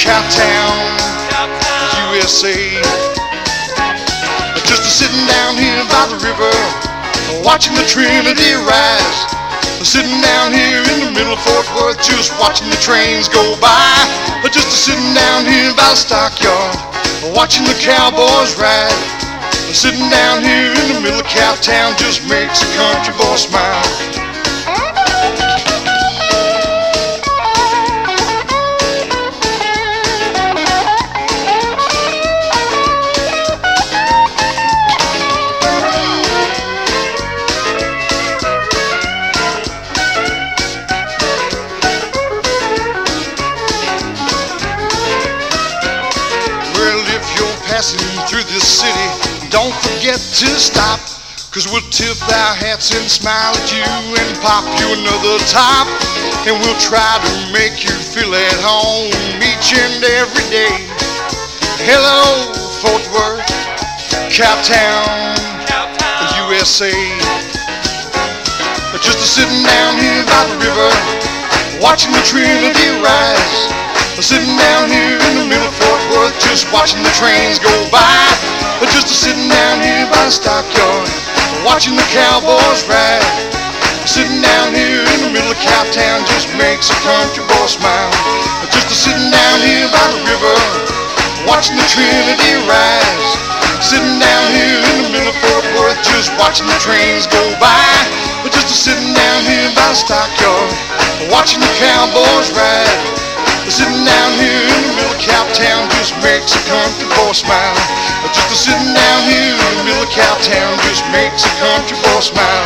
Cowtown, 0.00 0.80
USA. 2.14 2.56
Just 4.64 4.84
a 4.84 4.92
sitting 5.04 5.26
down 5.26 5.56
here 5.56 5.84
by 5.92 6.04
the 6.08 6.18
river, 6.24 6.52
watching 7.44 7.74
the 7.74 7.84
Trinity 7.84 8.54
rise. 8.64 9.47
Sitting 9.82 10.20
down 10.20 10.52
here 10.52 10.82
in 10.82 11.06
the 11.06 11.12
middle 11.14 11.32
of 11.32 11.40
Fort 11.40 11.66
Worth, 11.76 12.02
just 12.02 12.32
watching 12.40 12.68
the 12.68 12.76
trains 12.76 13.28
go 13.28 13.56
by. 13.60 13.94
Just 14.50 14.84
sitting 14.84 15.14
down 15.14 15.44
here 15.44 15.70
by 15.76 15.92
the 15.92 15.96
stockyard, 15.96 16.74
watching 17.36 17.64
the 17.64 17.76
cowboys 17.78 18.58
ride. 18.58 18.90
Sitting 19.72 20.08
down 20.10 20.42
here 20.42 20.72
in 20.72 20.94
the 20.94 21.00
middle 21.00 21.20
of 21.20 21.26
Cowtown 21.26 21.96
just 21.98 22.26
makes 22.28 22.62
a 22.62 22.68
country 22.76 23.14
boy 23.14 23.36
smile. 23.36 24.27
Forget 50.08 50.24
to 50.40 50.48
stop, 50.56 51.00
cause 51.52 51.68
we'll 51.68 51.84
tip 51.92 52.16
our 52.32 52.54
hats 52.56 52.96
and 52.96 53.04
smile 53.04 53.52
at 53.52 53.68
you 53.68 53.84
and 54.16 54.30
pop 54.40 54.64
you 54.80 54.88
another 54.96 55.36
top. 55.44 55.84
And 56.48 56.56
we'll 56.64 56.80
try 56.80 57.20
to 57.20 57.32
make 57.52 57.84
you 57.84 57.92
feel 57.92 58.32
at 58.32 58.56
home 58.64 59.12
each 59.44 59.76
and 59.76 60.00
every 60.00 60.48
day. 60.48 60.72
Hello, 61.84 62.24
Fort 62.80 63.04
Worth, 63.12 63.44
Cowtown, 64.32 65.36
USA. 66.48 66.88
Just 69.04 69.20
a 69.20 69.28
sitting 69.28 69.60
down 69.60 69.92
here 70.00 70.24
by 70.24 70.42
the 70.48 70.56
river, 70.56 70.88
watching 71.84 72.12
the 72.16 72.24
Trinity 72.24 72.88
rise. 73.04 73.68
Sitting 74.24 74.56
down 74.56 74.88
here 74.88 75.20
in 75.20 75.34
the 75.36 75.46
middle 75.52 75.70
Worth, 76.12 76.36
just 76.40 76.70
watching 76.72 77.02
the 77.04 77.12
trains 77.16 77.58
go 77.58 77.72
by. 77.92 78.24
Just 78.88 79.12
a 79.12 79.16
sitting 79.16 79.48
down 79.48 79.82
here 79.84 80.06
by 80.08 80.24
the 80.24 80.32
stockyard, 80.32 81.06
watching 81.62 81.94
the 81.94 82.06
cowboys 82.08 82.82
ride. 82.88 83.20
Sitting 84.08 84.40
down 84.40 84.72
here 84.72 85.04
in 85.04 85.18
the 85.28 85.30
middle 85.30 85.52
of 85.52 85.60
Cowtown 85.60 86.24
just 86.24 86.48
makes 86.56 86.88
a 86.88 86.96
country 87.04 87.44
boy 87.44 87.68
smile. 87.68 88.10
Just 88.72 88.88
a 88.88 88.96
sitting 88.96 89.28
down 89.28 89.58
here 89.60 89.84
by 89.92 90.06
the 90.16 90.20
river, 90.24 90.56
watching 91.44 91.76
the 91.76 91.84
Trinity 91.92 92.56
rise. 92.64 93.28
Sitting 93.84 94.16
down 94.16 94.44
here 94.56 94.80
in 94.80 94.96
the 95.04 95.10
middle 95.12 95.28
of 95.28 95.38
Fort 95.44 95.66
Worth, 95.76 96.00
just 96.08 96.32
watching 96.40 96.66
the 96.66 96.78
trains 96.80 97.28
go 97.28 97.42
by. 97.60 97.84
Just 98.48 98.72
a 98.72 98.76
sitting 98.88 99.12
down 99.12 99.40
here 99.44 99.68
by 99.76 99.92
the 99.92 99.98
stockyard, 100.00 100.72
watching 101.28 101.60
the 101.60 101.72
cowboys 101.76 102.48
ride. 102.56 103.27
Sitting 103.68 104.02
down 104.02 104.32
here 104.40 104.64
in 104.64 104.82
the 104.82 104.92
middle 104.96 105.12
of 105.12 105.20
Cowtown 105.20 105.90
just 105.92 106.16
makes 106.24 106.56
a 106.56 106.62
country 106.66 107.06
boy 107.14 107.32
smile. 107.32 107.76
Just 108.32 108.50
a 108.50 108.56
sitting 108.56 108.94
down 108.94 109.22
here 109.28 109.52
in 109.52 109.76
the 109.76 109.84
middle 109.84 110.02
of 110.02 110.08
Cowtown 110.08 110.72
just 110.88 111.04
makes 111.12 111.44
a 111.44 111.52
country 111.60 111.98
boy 112.00 112.20
smile. 112.20 112.64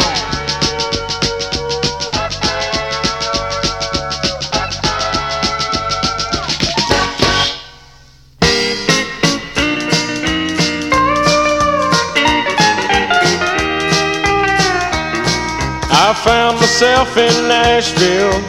I 15.91 16.15
found 16.25 16.61
myself 16.61 17.17
in 17.17 17.49
Nashville, 17.49 18.41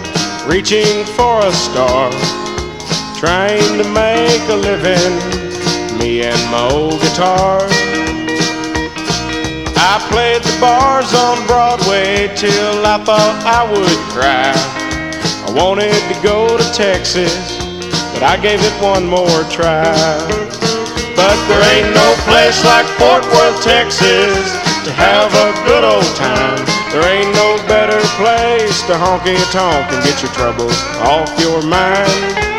reaching 0.47 1.03
for 1.15 1.39
a 1.45 1.51
star 1.51 2.11
trying 3.23 3.77
to 3.79 3.87
make 3.95 4.43
a 4.49 4.55
living, 4.67 5.15
me 5.97 6.23
and 6.23 6.43
my 6.51 6.67
old 6.75 6.99
guitar. 6.99 7.57
I 9.79 9.95
played 10.11 10.43
the 10.43 10.51
bars 10.59 11.07
on 11.15 11.39
Broadway 11.47 12.27
till 12.35 12.83
I 12.83 12.99
thought 13.07 13.39
I 13.47 13.63
would 13.63 13.99
cry. 14.11 14.51
I 15.47 15.55
wanted 15.55 15.95
to 16.11 16.17
go 16.19 16.57
to 16.57 16.67
Texas, 16.75 17.31
but 18.11 18.27
I 18.27 18.35
gave 18.43 18.59
it 18.59 18.75
one 18.83 19.07
more 19.07 19.47
try. 19.47 19.95
But 21.15 21.37
there 21.47 21.63
ain't 21.79 21.95
no 21.95 22.09
place 22.27 22.59
like 22.67 22.83
Fort 22.99 23.23
Worth, 23.31 23.63
Texas 23.63 24.35
to 24.83 24.91
have 24.91 25.31
a 25.31 25.55
good 25.63 25.87
old 25.87 26.11
time. 26.19 26.59
There 26.91 27.07
ain't 27.07 27.31
no 27.39 27.55
better 27.71 28.03
place 28.19 28.83
to 28.91 28.99
honky 28.99 29.39
tonk 29.55 29.87
and 29.95 30.03
get 30.03 30.19
your 30.19 30.31
troubles 30.35 30.75
off 30.99 31.31
your 31.39 31.63
mind. 31.63 32.52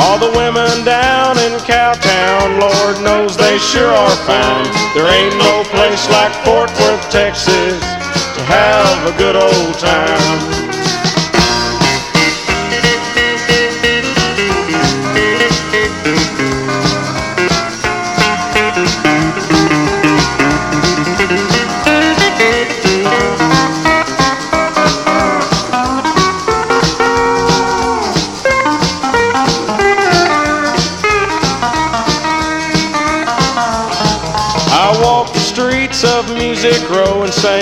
All 0.00 0.18
the 0.18 0.30
women 0.36 0.84
down 0.84 1.38
in 1.38 1.52
Cowtown, 1.66 2.60
Lord 2.60 3.02
knows 3.02 3.36
they 3.36 3.58
sure 3.58 3.92
are 3.92 4.16
fine. 4.26 4.66
There 4.94 5.08
ain't 5.08 5.36
no 5.36 5.64
place 5.70 6.08
like 6.10 6.32
Fort 6.44 6.70
Worth, 6.80 7.10
Texas, 7.10 7.80
to 8.36 8.42
have 8.44 9.14
a 9.14 9.18
good 9.18 9.36
old 9.36 9.74
time. 9.78 10.67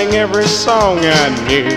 Sang 0.07 0.15
every 0.15 0.45
song 0.45 0.99
I 1.01 1.29
knew. 1.47 1.69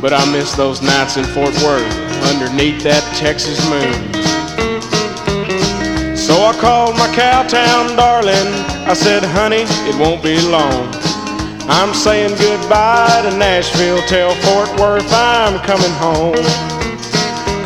But 0.00 0.12
I 0.12 0.24
miss 0.32 0.54
those 0.54 0.82
nights 0.82 1.16
in 1.16 1.24
Fort 1.24 1.54
Worth 1.62 1.92
underneath 2.32 2.82
that 2.84 3.04
Texas 3.16 3.58
moon. 3.68 4.14
So 6.16 6.34
I 6.44 6.52
called 6.60 6.96
my 6.96 7.08
cowtown 7.14 7.96
darling. 7.96 8.50
I 8.88 8.94
said, 8.94 9.22
honey, 9.24 9.64
it 9.88 9.96
won't 9.98 10.22
be 10.22 10.40
long. 10.48 10.88
I'm 11.68 11.94
saying 11.94 12.36
goodbye 12.38 13.22
to 13.28 13.36
Nashville. 13.36 14.02
Tell 14.06 14.34
Fort 14.46 14.70
Worth 14.80 15.10
I'm 15.12 15.58
coming 15.60 15.94
home. 15.98 16.44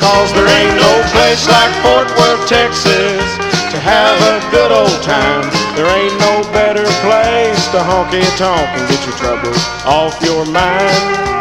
Cause 0.01 0.29
there 0.35 0.49
ain't 0.49 0.77
no 0.77 0.93
place 1.13 1.47
like 1.49 1.73
Fort 1.83 2.09
Worth, 2.19 2.49
Texas 2.49 3.25
to 3.73 3.79
have 3.81 4.17
a 4.21 4.51
good 4.51 4.71
old 4.71 5.03
time. 5.03 5.54
There 5.75 5.91
ain't 5.91 6.15
no 6.23 6.43
better 6.55 6.87
place 7.03 7.67
to 7.75 7.83
honky 7.83 8.23
tonk 8.39 8.63
and 8.79 8.87
get 8.89 9.03
your 9.03 9.17
troubles 9.19 9.59
off 9.85 10.15
your 10.23 10.47
mind. 10.47 11.35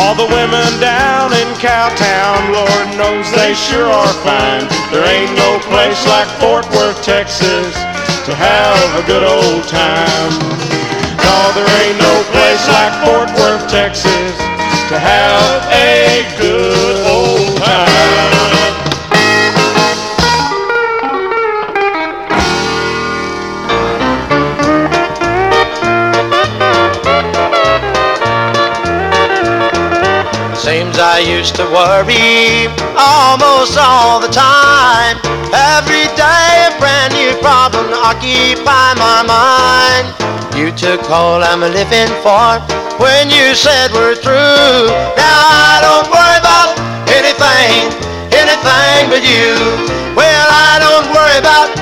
All 0.00 0.14
the 0.16 0.24
women 0.24 0.64
down 0.80 1.28
in 1.36 1.48
Cowtown, 1.60 2.40
Lord 2.56 2.88
knows 2.96 3.30
they 3.32 3.52
sure 3.52 3.84
are 3.84 4.14
fine. 4.24 4.64
There 4.90 5.04
ain't 5.04 5.36
no 5.36 5.60
place 5.68 6.00
like 6.08 6.26
Fort 6.40 6.64
Worth, 6.72 7.04
Texas 7.04 7.68
to 8.24 8.34
have 8.34 8.80
a 8.96 9.06
good 9.06 9.24
old 9.24 9.68
time. 9.68 10.32
No, 11.20 11.36
there 11.52 11.68
ain't 11.84 12.00
no 12.00 12.14
place 12.32 12.64
like 12.72 12.94
Fort 13.04 13.28
Worth, 13.36 13.68
Texas 13.68 14.32
to 14.88 14.98
have 14.98 15.68
a 15.68 16.24
good 16.40 17.06
old 17.06 17.58
time. 17.58 18.39
Seems 30.70 31.00
I 31.02 31.18
used 31.18 31.56
to 31.56 31.66
worry 31.66 32.70
almost 32.94 33.74
all 33.74 34.22
the 34.22 34.30
time. 34.30 35.18
Every 35.50 36.06
day 36.14 36.46
a 36.62 36.70
brand 36.78 37.10
new 37.10 37.34
problem 37.42 37.90
occupy 37.90 38.94
my 38.94 39.26
mind. 39.26 40.14
You 40.54 40.70
took 40.70 41.10
all 41.10 41.42
I'm 41.42 41.66
living 41.66 42.14
for 42.22 42.62
when 43.02 43.34
you 43.34 43.50
said 43.58 43.90
we're 43.90 44.14
through. 44.14 44.86
Now 45.18 45.42
I 45.42 45.82
don't 45.82 46.06
worry 46.06 46.38
about 46.38 46.78
anything, 47.18 47.90
anything 48.30 49.10
but 49.10 49.26
you. 49.26 49.58
Well, 50.14 50.46
I 50.54 50.78
don't 50.78 51.10
worry 51.10 51.38
about 51.42 51.79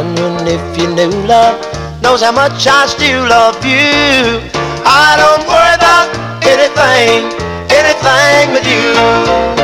wondering 0.00 0.46
if 0.46 0.78
you 0.78 0.88
knew 0.94 1.10
love 1.26 1.60
knows 2.02 2.22
how 2.22 2.32
much 2.32 2.66
I 2.66 2.86
still 2.86 3.22
love 3.28 3.56
you. 3.64 4.40
I 4.84 5.16
don't 5.20 5.44
worry 5.44 5.74
about 5.76 6.08
anything, 6.42 7.28
anything 7.68 8.46
but 8.54 8.64
you. 8.64 9.59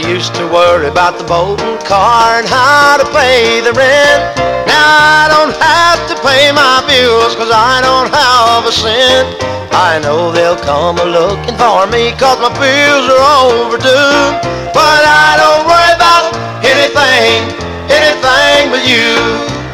Used 0.00 0.34
to 0.36 0.48
worry 0.48 0.88
about 0.88 1.18
the 1.18 1.24
boat 1.28 1.60
and 1.60 1.76
car 1.84 2.40
and 2.40 2.48
how 2.48 2.96
to 2.96 3.04
pay 3.12 3.60
the 3.60 3.76
rent. 3.76 4.22
Now 4.64 4.88
I 4.88 5.28
don't 5.28 5.52
have 5.52 6.00
to 6.08 6.16
pay 6.24 6.48
my 6.48 6.80
bills 6.88 7.36
cause 7.36 7.52
I 7.52 7.84
don't 7.84 8.08
have 8.08 8.64
a 8.64 8.72
cent. 8.72 9.36
I 9.68 10.00
know 10.00 10.32
they'll 10.32 10.56
come 10.64 10.96
a 10.96 11.04
looking 11.04 11.58
for 11.60 11.84
me 11.92 12.16
cause 12.16 12.40
my 12.40 12.48
bills 12.56 13.04
are 13.04 13.20
overdue. 13.44 14.32
But 14.72 15.02
I 15.04 15.36
don't 15.36 15.68
worry 15.68 15.92
about 15.92 16.32
anything, 16.64 17.52
anything 17.92 18.72
but 18.72 18.80
you. 18.88 19.12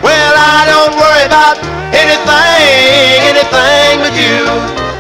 Well, 0.03 0.35
I 0.35 0.67
don't 0.67 0.99
worry 0.99 1.31
about 1.31 1.63
anything, 1.95 3.23
anything 3.23 4.03
but 4.03 4.15
you. 4.19 4.51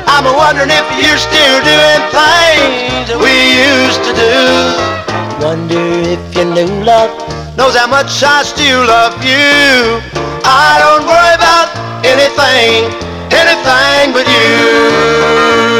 I'm 0.06 0.30
wondering 0.36 0.70
if 0.70 0.86
you're 1.00 1.18
still 1.18 1.58
doing 1.66 2.02
things 2.14 3.10
that 3.10 3.18
we 3.18 3.34
used 3.66 4.04
to 4.06 4.12
do. 4.14 5.07
Wonder 5.40 5.78
if 6.02 6.34
your 6.34 6.46
new 6.46 6.82
love 6.82 7.14
knows 7.56 7.76
how 7.76 7.86
much 7.86 8.10
I 8.26 8.42
still 8.42 8.82
love 8.82 9.22
you. 9.22 10.02
I 10.42 10.82
don't 10.82 11.06
worry 11.06 11.34
about 11.38 11.70
anything, 12.02 12.90
anything 13.30 14.10
but 14.10 14.26
you. 14.26 15.78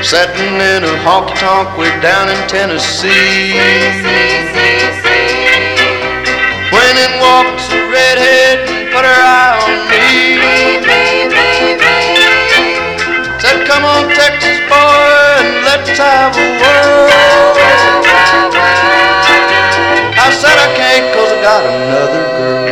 Sitting 0.00 0.62
in 0.62 0.84
a 0.86 0.94
honky 1.02 1.34
tonk 1.42 1.76
way 1.76 1.90
down 2.00 2.28
in 2.28 2.38
Tennessee. 2.46 3.58
When 6.70 6.94
in 7.02 7.18
walks 7.18 7.66
a 7.74 7.82
redhead 7.90 8.62
and 8.70 8.94
put 8.94 9.04
her 9.04 9.10
eye 9.10 9.61
a 15.98 16.30
whirl. 16.32 17.08
I 20.16 20.28
said 20.32 20.56
I 20.56 20.68
can't 20.78 21.12
cause 21.12 21.32
I 21.32 21.38
got 21.42 21.62
another 21.66 22.24
girl. 22.38 22.66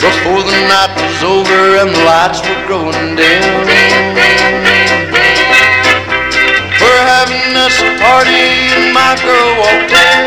Before 0.00 0.42
the 0.42 0.56
night 0.66 0.92
was 0.96 1.22
over 1.22 1.60
and 1.80 1.90
the 1.94 2.02
lights 2.02 2.40
were 2.42 2.62
growing 2.66 3.14
dim. 3.14 3.42
We're 6.80 7.04
having 7.06 7.54
a 7.54 7.68
party 8.00 8.72
and 8.74 8.92
my 8.92 9.14
girl 9.22 9.50
walked 9.60 9.92
in. 9.94 10.20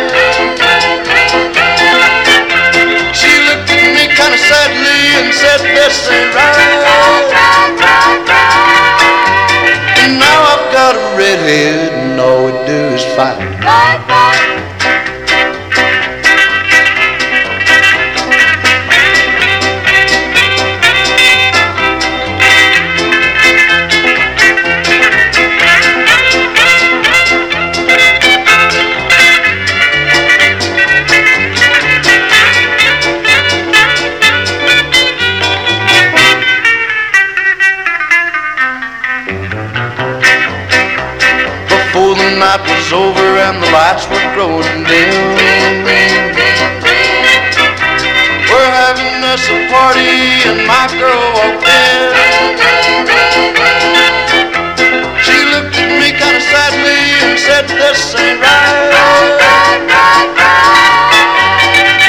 She 3.12 3.32
looked 3.48 3.70
at 3.70 3.84
me 3.96 4.08
kinda 4.16 4.38
sadly 4.38 5.00
and 5.20 5.34
said, 5.34 5.60
this 5.76 6.08
ain't 6.10 6.36
right. 6.36 6.83
And 11.50 12.20
all 12.20 12.46
we 12.46 12.52
do 12.66 12.96
is 12.96 13.04
fight. 13.16 13.53
and 43.44 43.62
the 43.62 43.70
lights 43.76 44.08
were 44.08 44.24
growing 44.36 44.84
dim. 44.88 45.12
We're 48.50 48.72
having 48.72 49.20
us 49.34 49.44
a 49.52 49.60
party 49.68 50.48
and 50.48 50.60
my 50.64 50.86
girl 50.96 51.24
walked 51.36 51.68
in. 51.68 52.08
She 55.26 55.38
looked 55.52 55.76
at 55.76 55.92
me 56.00 56.10
kind 56.16 56.38
of 56.40 56.46
sadly 56.54 57.04
and 57.26 57.36
said, 57.40 57.66
"This 57.68 58.16
ain't 58.16 58.40
right." 58.40 59.34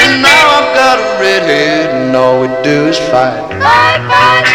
And 0.03 0.21
now 0.21 0.45
I've 0.57 0.71
got 0.81 0.95
a 0.99 1.07
redhead 1.19 1.89
and 1.97 2.15
all 2.15 2.41
we 2.41 2.47
do 2.63 2.87
is 2.87 2.99
fight. 3.11 3.43
Fight, 3.59 4.01
fight. 4.11 4.47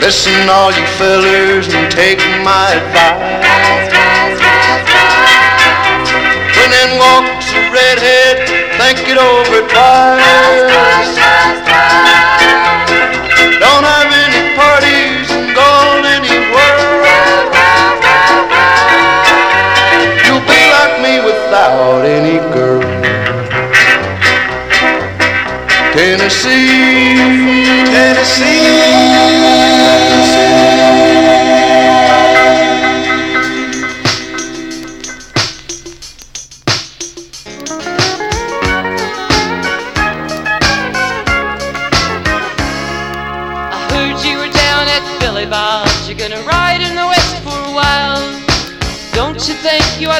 Listen, 0.00 0.48
all 0.48 0.72
you 0.72 0.86
fellers, 0.96 1.66
and 1.74 1.92
take 1.92 2.20
my 2.42 2.72
advice. 2.78 3.20
Rise, 3.44 3.92
rise, 3.92 4.40
rise, 4.46 4.99
in 6.72 6.98
walks 6.98 7.50
a 7.52 7.62
redhead, 7.74 8.48
think 8.78 8.98
it 9.08 9.18
over 9.18 9.60
twice. 9.68 11.10
Don't 13.58 13.84
have 13.84 14.10
any 14.10 14.42
parties 14.56 15.30
and 15.30 15.54
gone 15.54 16.04
anywhere. 16.06 17.04
You'll 20.24 20.46
be 20.46 20.60
like 20.76 20.96
me 21.04 21.14
without 21.24 22.04
any 22.04 22.38
girl. 22.54 22.80
Tennessee. 25.92 27.39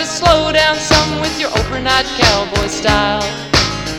To 0.00 0.06
slow 0.06 0.50
down 0.50 0.76
some 0.76 1.20
with 1.20 1.38
your 1.38 1.52
overnight 1.60 2.06
cowboy 2.16 2.66
style? 2.68 3.20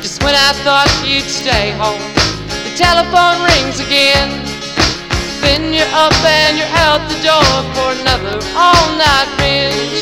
Just 0.01 0.23
when 0.23 0.33
I 0.33 0.49
thought 0.65 0.89
you'd 1.05 1.29
stay 1.29 1.77
home, 1.77 2.01
the 2.65 2.73
telephone 2.73 3.37
rings 3.45 3.77
again. 3.77 4.33
Then 5.45 5.69
you're 5.69 5.93
up 5.93 6.17
and 6.25 6.57
you're 6.57 6.73
out 6.81 7.05
the 7.05 7.21
door 7.21 7.53
for 7.77 7.93
another 8.01 8.33
all-night 8.57 9.29
binge. 9.37 10.01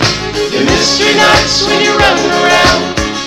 Your 0.56 0.64
mystery 0.64 1.20
nights 1.20 1.68
when 1.68 1.84
you're 1.84 2.00
running 2.00 2.32
around, 2.32 2.82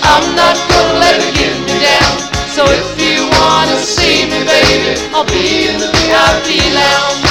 I'm 0.09 0.33
not 0.33 0.57
gonna 0.65 0.97
let 0.97 1.21
it 1.21 1.29
get 1.37 1.53
me 1.69 1.77
down. 1.77 2.15
So 2.57 2.65
if 2.65 2.89
you 2.97 3.29
wanna 3.37 3.77
see 3.77 4.25
me, 4.25 4.49
baby, 4.49 4.97
I'll 5.13 5.29
be 5.29 5.69
in 5.69 5.77
the 5.77 5.93
VIP 5.93 6.57
lounge. 6.73 7.21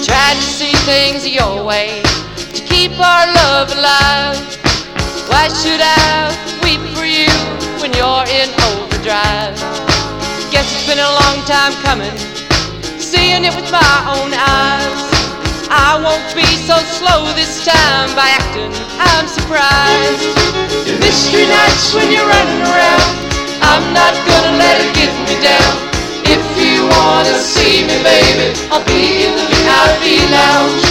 Tried 0.00 0.40
to 0.40 0.48
see 0.48 0.72
things 0.88 1.28
your 1.28 1.62
way 1.62 2.09
keep 2.80 2.96
our 2.96 3.26
love 3.36 3.68
alive. 3.76 4.40
Why 5.28 5.52
should 5.52 5.84
I 5.84 6.32
weep 6.64 6.80
for 6.96 7.04
you 7.04 7.28
when 7.76 7.92
you're 7.92 8.24
in 8.24 8.48
overdrive? 8.72 9.52
Guess 10.48 10.64
it's 10.72 10.88
been 10.88 10.96
a 10.96 11.12
long 11.20 11.36
time 11.44 11.76
coming, 11.84 12.16
seeing 12.96 13.44
it 13.44 13.52
with 13.52 13.68
my 13.68 13.94
own 14.16 14.32
eyes. 14.32 15.00
I 15.68 16.00
won't 16.00 16.24
be 16.32 16.48
so 16.56 16.80
slow 16.96 17.28
this 17.36 17.68
time 17.68 18.16
by 18.16 18.32
acting 18.40 18.72
I'm 18.96 19.28
surprised. 19.28 20.24
Your 20.88 20.96
mystery 21.04 21.44
nights 21.52 21.92
when 21.92 22.08
you're 22.08 22.24
running 22.24 22.64
around, 22.64 23.12
I'm 23.60 23.92
not 23.92 24.16
gonna 24.24 24.56
let 24.56 24.80
it 24.80 24.90
get 24.96 25.12
me 25.28 25.36
down. 25.44 25.74
If 26.32 26.40
you 26.56 26.79
wanna 26.96 27.34
see 27.38 27.86
me, 27.86 27.96
baby, 28.02 28.54
I'll 28.70 28.84
be 28.84 29.26
in 29.26 29.32
the 29.38 29.46
VIP 29.50 30.26
lounge. 30.30 30.82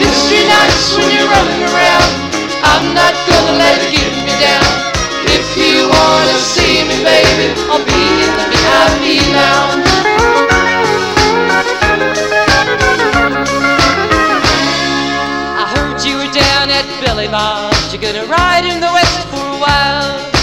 Mystery 0.00 0.44
nights 0.48 0.96
when 0.96 1.08
you're 1.12 1.28
running 1.28 1.62
around, 1.70 2.10
I'm 2.64 2.94
not 2.94 3.14
gonna 3.28 3.58
let 3.58 3.76
it 3.82 3.92
get 3.92 4.12
me 4.24 4.34
down. 4.40 4.70
If 5.36 5.46
you 5.56 5.88
wanna 5.88 6.36
see 6.38 6.84
me, 6.88 6.96
baby, 7.04 7.46
I'll 7.70 7.84
be 7.84 8.04
in 8.24 8.32
the 8.40 8.46
VIP 8.52 9.04
lounge. 9.38 9.88
I 15.60 15.64
heard 15.74 15.98
you 16.04 16.16
were 16.16 16.32
down 16.32 16.70
at 16.70 16.86
Billy 17.00 17.28
Bob's. 17.28 17.92
You're 17.92 18.02
gonna 18.02 18.26
ride 18.26 18.64
in 18.64 18.80
the 18.80 18.92
West 18.92 19.28
for 19.28 19.44
a 19.44 19.58
while. 19.58 20.33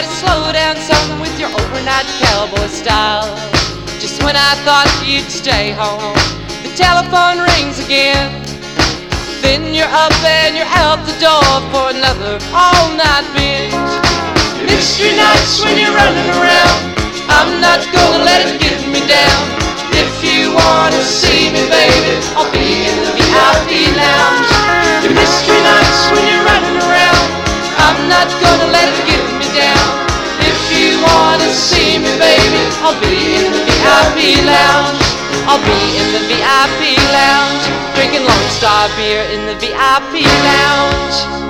To 0.00 0.06
slow 0.06 0.48
down 0.50 0.76
some 0.80 1.20
with 1.20 1.38
your 1.38 1.52
overnight 1.52 2.08
cowboy 2.24 2.72
style? 2.72 3.28
Just 4.00 4.24
when 4.24 4.32
I 4.32 4.56
thought 4.64 4.88
you'd 5.04 5.28
stay 5.28 5.76
home, 5.76 6.16
the 6.64 6.72
telephone 6.72 7.44
rings 7.44 7.84
again. 7.84 8.32
Then 9.44 9.76
you're 9.76 9.92
up 9.92 10.16
and 10.24 10.56
you're 10.56 10.72
out 10.80 11.04
the 11.04 11.12
door 11.20 11.44
for 11.68 11.92
another 11.92 12.40
all-night 12.48 13.28
binge. 13.36 13.92
Mystery 14.64 15.12
nights 15.20 15.60
when 15.60 15.76
you're 15.76 15.92
running 15.92 16.30
around, 16.32 16.80
I'm 17.28 17.60
not 17.60 17.84
gonna 17.92 18.24
let 18.24 18.48
it 18.48 18.56
get 18.56 18.80
me 18.88 19.04
down. 19.04 19.42
If 19.92 20.24
you 20.24 20.56
wanna 20.56 21.04
see 21.04 21.52
me, 21.52 21.68
baby, 21.68 22.16
I'll 22.40 22.48
be 22.48 22.88
in 22.88 22.96
the 23.04 23.12
VIP 23.20 23.92
lounge. 23.92 24.48
Mystery 25.12 25.60
nights 25.60 26.08
when 26.08 26.24
you're 26.24 26.46
running 26.48 26.80
around, 26.88 27.26
I'm 27.84 28.08
not 28.08 28.28
gonna 28.40 28.59
lounge. 34.44 35.06
I'll 35.48 35.62
be 35.64 35.82
in 35.98 36.08
the 36.14 36.22
VIP 36.28 36.96
lounge, 37.12 37.64
drinking 37.94 38.24
Lone 38.24 38.50
Star 38.50 38.88
beer 38.96 39.22
in 39.34 39.46
the 39.46 39.56
VIP 39.58 40.24
lounge. 40.24 41.49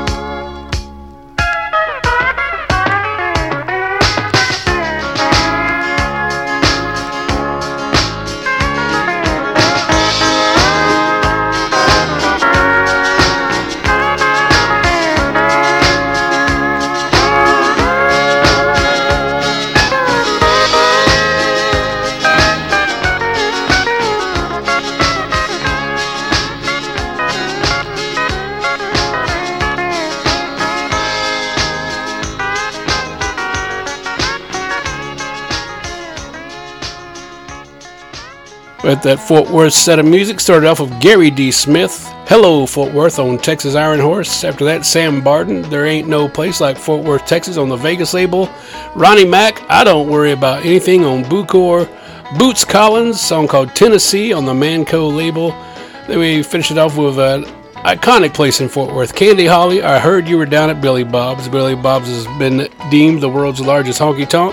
That 38.91 39.21
Fort 39.21 39.49
Worth 39.49 39.73
set 39.73 40.01
of 40.01 40.05
music, 40.05 40.41
started 40.41 40.67
off 40.67 40.81
with 40.81 41.01
Gary 41.01 41.31
D. 41.31 41.53
Smith. 41.53 42.13
Hello, 42.27 42.67
Fort 42.67 42.93
Worth 42.93 43.21
on 43.21 43.39
Texas 43.39 43.77
Ironhorse. 43.77 44.43
After 44.43 44.65
that, 44.65 44.85
Sam 44.85 45.23
Bardin. 45.23 45.63
There 45.71 45.87
ain't 45.87 46.09
no 46.09 46.29
place 46.29 46.61
like 46.61 46.77
Fort 46.77 47.05
Worth, 47.05 47.25
Texas 47.25 47.57
on 47.57 47.69
the 47.69 47.77
Vegas 47.77 48.15
label. 48.15 48.51
Ronnie 48.97 49.25
Mack. 49.25 49.63
I 49.71 49.85
don't 49.85 50.11
worry 50.11 50.33
about 50.33 50.67
anything 50.67 51.05
on 51.05 51.25
Bucor. 51.25 51.89
Boots 52.37 52.65
Collins, 52.65 53.21
song 53.21 53.47
called 53.47 53.77
Tennessee 53.77 54.33
on 54.33 54.45
the 54.45 54.55
Manco 54.55 55.09
label. 55.09 55.53
Then 56.09 56.19
we 56.19 56.43
finished 56.43 56.73
it 56.73 56.79
off 56.79 56.97
with 56.97 57.21
an 57.21 57.45
iconic 57.85 58.35
place 58.35 58.61
in 58.61 58.69
Fort 58.69 58.93
Worth, 58.93 59.15
Candy 59.15 59.47
Hawley. 59.47 59.85
I 59.85 60.01
heard 60.01 60.29
you 60.29 60.37
were 60.37 60.47
down 60.47 60.69
at 60.69 60.81
Billy 60.81 61.05
Bob's. 61.05 61.49
Billy 61.49 61.77
Bob's 61.77 62.09
has 62.09 62.27
been 62.39 62.69
deemed 62.91 63.23
the 63.23 63.29
world's 63.29 63.61
largest 63.61 64.01
honky 64.01 64.29
tonk 64.29 64.53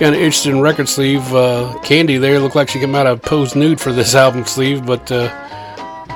kind 0.00 0.14
of 0.14 0.20
interesting 0.22 0.60
record 0.62 0.88
sleeve. 0.88 1.34
Uh, 1.34 1.78
Candy 1.82 2.16
there 2.16 2.40
looked 2.40 2.56
like 2.56 2.70
she 2.70 2.80
came 2.80 2.94
out 2.94 3.06
of 3.06 3.20
posed 3.20 3.54
nude 3.54 3.78
for 3.78 3.92
this 3.92 4.14
album 4.14 4.46
sleeve, 4.46 4.86
but 4.86 5.12
uh, 5.12 5.28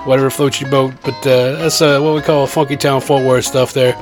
whatever 0.04 0.30
floats 0.30 0.58
your 0.58 0.70
boat. 0.70 0.94
But 1.02 1.18
uh, 1.26 1.56
that's 1.56 1.82
uh, 1.82 2.00
what 2.00 2.14
we 2.14 2.22
call 2.22 2.46
Funky 2.46 2.78
Town 2.78 3.02
Fort 3.02 3.22
Worth 3.22 3.44
stuff 3.44 3.74
there. 3.74 3.94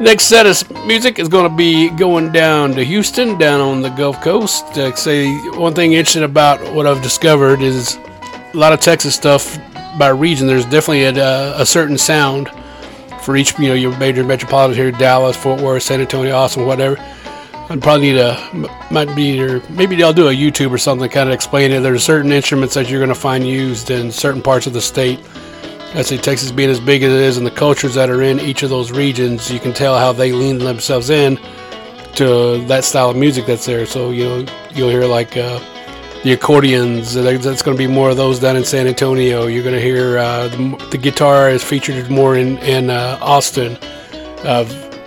Next 0.00 0.24
set 0.24 0.46
of 0.46 0.86
music 0.86 1.18
is 1.18 1.28
going 1.28 1.48
to 1.48 1.54
be 1.54 1.90
going 1.90 2.32
down 2.32 2.72
to 2.72 2.82
Houston, 2.82 3.36
down 3.36 3.60
on 3.60 3.82
the 3.82 3.90
Gulf 3.90 4.22
Coast. 4.22 4.64
Uh, 4.78 4.94
say 4.94 5.30
one 5.50 5.74
thing 5.74 5.92
interesting 5.92 6.24
about 6.24 6.74
what 6.74 6.86
I've 6.86 7.02
discovered 7.02 7.60
is 7.60 7.96
a 7.96 8.56
lot 8.56 8.72
of 8.72 8.80
Texas 8.80 9.14
stuff 9.14 9.58
by 9.98 10.08
region. 10.08 10.46
There's 10.46 10.64
definitely 10.64 11.04
a, 11.04 11.60
a 11.60 11.66
certain 11.66 11.98
sound 11.98 12.48
for 13.20 13.36
each, 13.36 13.58
you 13.58 13.68
know, 13.68 13.74
your 13.74 13.96
major 13.98 14.24
metropolitan 14.24 14.76
here: 14.76 14.90
Dallas, 14.92 15.36
Fort 15.36 15.60
Worth, 15.60 15.82
San 15.82 16.00
Antonio, 16.00 16.34
Austin, 16.34 16.64
whatever. 16.64 16.96
I'd 17.70 17.82
probably 17.82 18.12
need 18.12 18.18
a 18.18 18.68
might 18.90 19.14
be 19.16 19.22
either 19.22 19.62
maybe 19.70 20.02
I'll 20.02 20.12
do 20.12 20.28
a 20.28 20.32
YouTube 20.32 20.70
or 20.70 20.76
something 20.78 21.08
to 21.08 21.12
kind 21.12 21.28
of 21.28 21.34
explain 21.34 21.70
it. 21.70 21.80
There's 21.80 22.04
certain 22.04 22.30
instruments 22.30 22.74
that 22.74 22.90
you're 22.90 23.00
going 23.00 23.08
to 23.08 23.14
find 23.14 23.46
used 23.46 23.90
in 23.90 24.12
certain 24.12 24.42
parts 24.42 24.66
of 24.66 24.74
the 24.74 24.82
state. 24.82 25.18
I 25.94 26.02
say 26.02 26.18
Texas 26.18 26.50
being 26.50 26.70
as 26.70 26.80
big 26.80 27.02
as 27.02 27.12
it 27.12 27.20
is, 27.20 27.36
and 27.38 27.46
the 27.46 27.52
cultures 27.52 27.94
that 27.94 28.10
are 28.10 28.22
in 28.22 28.40
each 28.40 28.64
of 28.64 28.70
those 28.70 28.90
regions, 28.90 29.50
you 29.50 29.60
can 29.60 29.72
tell 29.72 29.96
how 29.96 30.12
they 30.12 30.32
lean 30.32 30.58
themselves 30.58 31.08
in 31.08 31.38
to 32.16 32.64
that 32.66 32.84
style 32.84 33.10
of 33.10 33.16
music 33.16 33.46
that's 33.46 33.64
there. 33.64 33.86
So 33.86 34.10
you 34.10 34.24
know 34.24 34.46
you'll 34.72 34.90
hear 34.90 35.06
like 35.06 35.34
uh, 35.36 35.58
the 36.22 36.32
accordions. 36.32 37.14
That's 37.14 37.62
going 37.62 37.78
to 37.78 37.82
be 37.82 37.86
more 37.86 38.10
of 38.10 38.18
those 38.18 38.40
down 38.40 38.56
in 38.56 38.64
San 38.64 38.86
Antonio. 38.86 39.46
You're 39.46 39.62
going 39.62 39.74
to 39.74 39.80
hear 39.80 40.18
uh, 40.18 40.48
the, 40.48 40.88
the, 40.90 40.98
guitar 40.98 41.48
is 41.48 41.64
featured 41.64 42.10
more 42.10 42.36
in 42.36 42.58
in 42.58 42.90
uh, 42.90 43.18
Austin. 43.22 43.78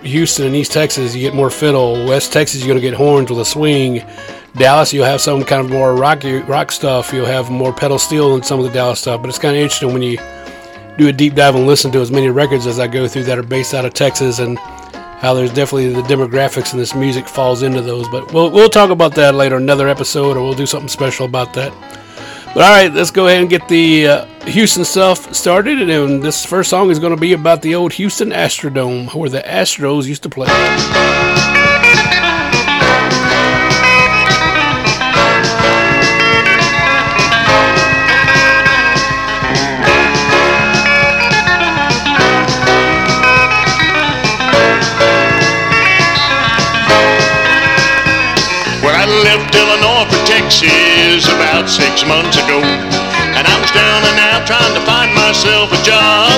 Houston 0.02 0.46
and 0.46 0.56
East 0.56 0.72
Texas, 0.72 1.16
you 1.16 1.22
get 1.22 1.34
more 1.34 1.50
fiddle. 1.50 2.06
West 2.06 2.32
Texas, 2.34 2.62
you're 2.62 2.68
going 2.68 2.82
to 2.82 2.88
get 2.88 2.94
horns 2.96 3.30
with 3.30 3.40
a 3.40 3.46
swing. 3.46 4.04
Dallas, 4.56 4.94
you'll 4.94 5.06
have 5.06 5.22
some 5.22 5.44
kind 5.44 5.64
of 5.64 5.72
more 5.72 5.96
rocky 5.96 6.38
rock 6.38 6.72
stuff. 6.72 7.14
You'll 7.14 7.26
have 7.26 7.50
more 7.50 7.74
pedal 7.74 8.00
steel 8.00 8.34
than 8.34 8.44
some 8.44 8.60
of 8.60 8.66
the 8.66 8.72
Dallas 8.72 9.00
stuff. 9.00 9.22
But 9.22 9.30
it's 9.30 9.40
kind 9.40 9.56
of 9.56 9.62
interesting 9.62 9.94
when 9.94 10.02
you 10.02 10.18
do 10.98 11.08
a 11.08 11.14
deep 11.14 11.36
dive 11.36 11.56
and 11.56 11.68
listen 11.68 11.92
to 11.92 12.00
as 12.00 12.12
many 12.12 12.30
records 12.30 12.66
as 12.66 12.80
I 12.80 12.88
go 12.88 13.08
through 13.08 13.24
that 13.24 13.38
are 13.38 13.44
based 13.44 13.74
out 13.74 13.86
of 13.86 13.94
Texas 13.94 14.40
and 14.40 14.58
how 14.58 15.34
there's 15.34 15.54
definitely 15.54 15.94
the 15.94 16.02
demographics 16.04 16.72
and 16.72 16.80
this 16.80 16.96
music 16.96 17.28
falls 17.28 17.64
into 17.64 17.82
those. 17.82 18.08
But 18.10 18.32
we'll, 18.34 18.52
we'll 18.52 18.70
talk 18.70 18.90
about 18.90 19.16
that 19.16 19.36
later, 19.36 19.58
another 19.58 19.88
episode, 19.88 20.38
or 20.38 20.44
we'll 20.44 20.54
do 20.54 20.66
something 20.66 20.90
special 20.90 21.26
about 21.26 21.54
that. 21.54 21.72
But 22.54 22.64
all 22.64 22.72
right, 22.72 22.92
let's 22.92 23.12
go 23.12 23.28
ahead 23.28 23.42
and 23.42 23.50
get 23.50 23.68
the 23.68 24.08
uh, 24.08 24.26
Houston 24.46 24.84
stuff 24.84 25.34
started. 25.36 25.90
And 25.90 26.24
this 26.24 26.46
first 26.46 26.70
song 26.70 26.90
is 26.90 27.00
going 27.00 27.16
to 27.16 27.20
be 27.20 27.34
about 27.34 27.62
the 27.62 27.76
old 27.76 27.94
Houston 27.94 28.30
Astrodome, 28.30 29.14
where 29.14 29.30
the 29.30 29.42
Astros 29.42 30.06
used 30.06 30.24
to 30.24 30.30
play. 30.30 30.48
I 48.90 49.06
left 49.06 49.56
Illinois 49.56 50.06
for 50.10 50.26
Texas 50.26 50.77
about 51.58 51.70
six 51.74 52.06
months 52.06 52.38
ago, 52.38 52.62
and 53.34 53.42
I 53.42 53.56
was 53.58 53.74
down 53.74 54.02
and 54.06 54.18
out 54.30 54.46
trying 54.46 54.78
to 54.78 54.84
find 54.86 55.10
myself 55.18 55.74
a 55.74 55.82
job. 55.82 56.30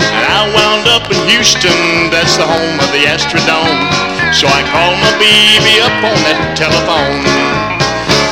And 0.00 0.24
I 0.24 0.48
wound 0.56 0.88
up 0.88 1.04
in 1.12 1.20
Houston, 1.28 2.08
that's 2.08 2.40
the 2.40 2.48
home 2.48 2.80
of 2.80 2.88
the 2.88 3.04
Astrodome. 3.04 3.84
So 4.32 4.48
I 4.48 4.64
called 4.72 4.96
my 5.04 5.12
baby 5.20 5.76
up 5.84 5.92
on 6.00 6.16
that 6.24 6.40
telephone. 6.56 7.20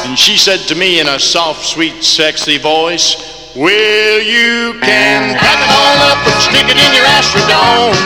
And 0.09 0.17
she 0.17 0.41
said 0.41 0.65
to 0.73 0.75
me 0.75 0.97
in 0.97 1.05
a 1.05 1.21
soft, 1.21 1.61
sweet, 1.61 2.01
sexy 2.01 2.57
voice, 2.57 3.53
Well, 3.53 4.25
you 4.25 4.81
can 4.81 5.37
pack 5.37 5.61
it 5.61 5.71
all 5.77 5.99
up 6.09 6.25
and 6.25 6.41
stick 6.41 6.65
it 6.73 6.79
in 6.81 6.91
your 6.97 7.05
Astrodome. 7.05 8.01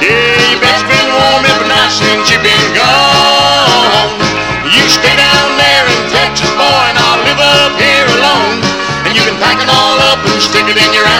Yeah, 0.00 0.56
your 0.56 0.60
bed's 0.64 0.88
been 0.88 1.08
warm 1.12 1.44
every 1.44 1.68
night 1.68 1.92
since 1.92 2.32
you've 2.32 2.40
been 2.40 2.68
gone. 2.72 3.57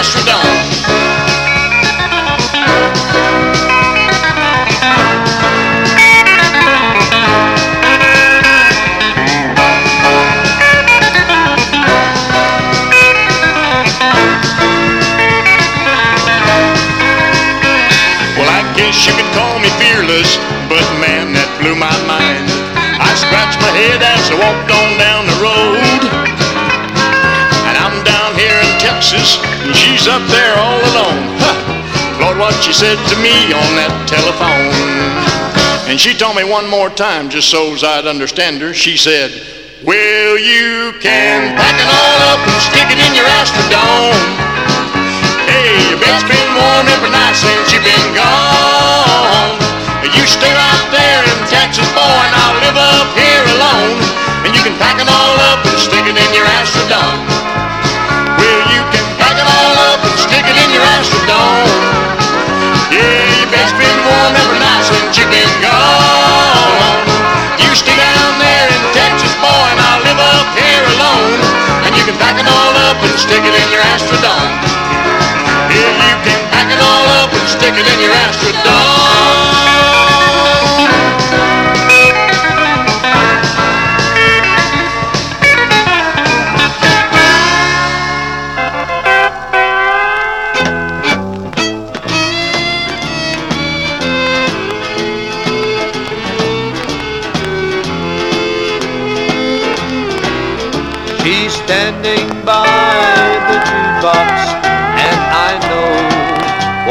Stick 0.02 0.38
what 32.58 32.66
she 32.66 32.74
said 32.74 32.98
to 33.06 33.14
me 33.22 33.54
on 33.54 33.70
that 33.78 33.94
telephone. 34.10 34.74
And 35.86 35.94
she 35.94 36.10
told 36.10 36.34
me 36.34 36.42
one 36.42 36.66
more 36.66 36.90
time, 36.90 37.30
just 37.30 37.54
so's 37.54 37.86
I'd 37.86 38.02
understand 38.02 38.58
her. 38.66 38.74
She 38.74 38.98
said, 38.98 39.30
Well, 39.86 40.34
you 40.34 40.90
can 40.98 41.54
pack 41.54 41.78
it 41.78 41.86
all 41.86 42.18
up 42.34 42.42
and 42.42 42.58
stick 42.58 42.88
it 42.90 42.98
in 42.98 43.14
your 43.14 43.30
Astrodome. 43.38 44.26
Hey, 45.46 45.86
your 45.86 46.02
bed's 46.02 46.26
been 46.26 46.50
warm 46.58 46.90
every 46.98 47.14
night 47.14 47.38
since 47.38 47.70
you've 47.70 47.86
been 47.86 48.10
gone. 48.18 49.54
You 50.02 50.26
stay 50.26 50.50
right 50.50 50.86
there 50.90 51.22
in 51.30 51.38
Texas, 51.46 51.86
boy, 51.94 52.02
and 52.26 52.34
I'll 52.42 52.58
live 52.58 52.74
up 52.74 53.08
here 53.14 53.44
alone. 53.54 54.02
And 54.42 54.50
you 54.50 54.66
can 54.66 54.74
pack 54.82 54.98
it 54.98 55.06
all 55.06 55.36
up 55.54 55.62
and 55.62 55.78
stick 55.78 56.02
it 56.10 56.18
in 56.18 56.30
your 56.34 56.48
Astrodome. 56.58 57.57
It 74.00 74.38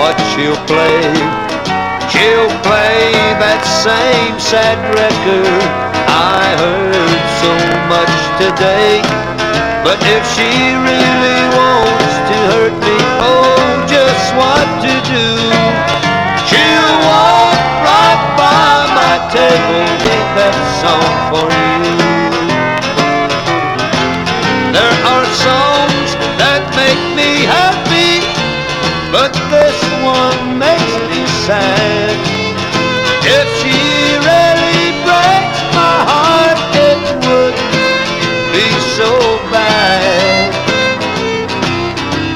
what 0.08 0.15
she'll 0.32 0.63
play. 0.72 1.04
She'll 2.08 2.54
play 2.63 3.12
that 3.43 3.60
same 3.67 4.39
sad 4.39 4.80
record 4.96 5.67
I 6.08 6.43
heard 6.63 7.24
so 7.43 7.52
much 7.91 8.15
today. 8.39 9.04
But 9.84 10.00
if 10.08 10.24
she 10.32 10.48
really 10.80 11.41
wants 11.60 12.15
to 12.30 12.38
hurt 12.56 12.76
me, 12.88 12.98
oh, 13.20 13.84
just 13.91 14.32
what 14.39 14.67
to 14.88 14.93
do? 15.12 15.28
She'll 16.48 16.96
walk 17.04 17.60
right 17.84 18.24
by 18.39 18.88
my 18.96 19.15
table, 19.36 19.88
sing 20.08 20.28
that 20.39 20.56
song 20.80 21.15
for 21.32 21.48
you. 21.52 21.96
There 24.72 24.96
are 25.12 25.28
songs 25.36 25.66
sad. 31.48 32.12
If 33.24 33.48
she 33.60 33.80
really 34.20 34.84
breaks 35.08 35.60
my 35.80 35.98
heart, 36.12 36.60
it 36.76 37.00
would 37.24 37.58
be 38.52 38.68
so 39.00 39.12
bad. 39.48 40.52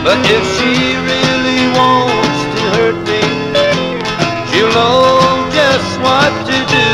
But 0.06 0.20
if 0.38 0.44
she 0.56 0.96
really 1.12 1.64
wants 1.76 2.40
to 2.56 2.62
hurt 2.76 3.00
me, 3.12 3.24
she'll 4.48 4.72
know 4.80 5.20
just 5.60 5.92
what 6.08 6.32
to 6.48 6.58
do. 6.78 6.90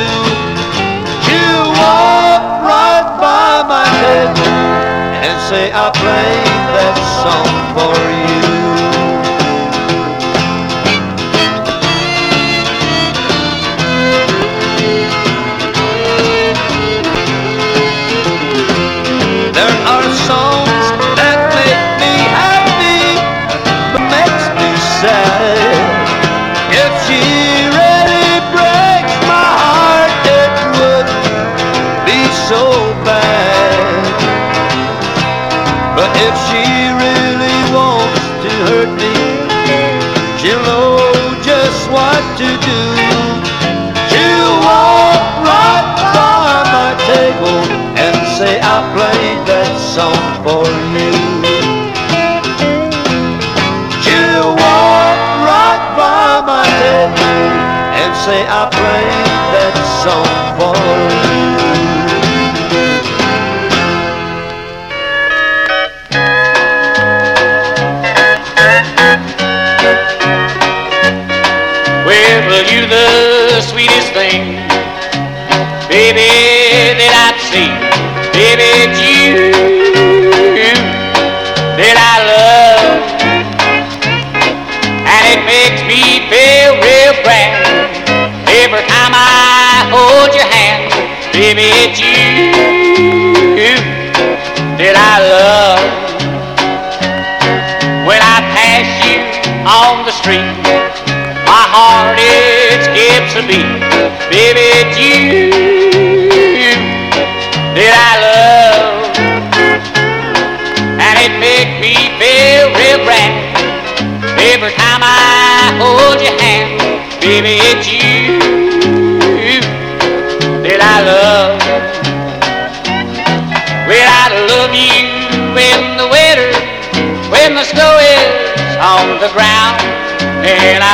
She'll 1.21 1.69
walk 1.77 2.43
right 2.65 3.07
by 3.21 3.53
my 3.73 3.85
table 4.01 4.57
and 5.21 5.37
say 5.49 5.69
I 5.69 5.87
played 6.01 6.65
that 6.77 6.97
song 7.21 7.53
for 7.77 7.93
you. 8.25 8.46
Walk 44.67 45.21
right 45.51 45.87
by 46.15 46.63
my 46.75 46.91
table 47.11 47.61
and 48.03 48.15
say 48.37 48.59
I 48.61 48.77
played 48.95 49.39
that 49.51 49.71
song 49.95 50.21
for 50.43 50.63
you. 50.95 51.11
Right 55.47 55.83
by 55.97 56.41
my 56.45 56.65
table 56.83 57.49
and 58.01 58.11
say 58.25 58.41
I 58.47 58.63
played 58.69 59.41
that 59.55 59.75
song 60.03 60.31
for 60.57 60.75
you. 61.11 61.16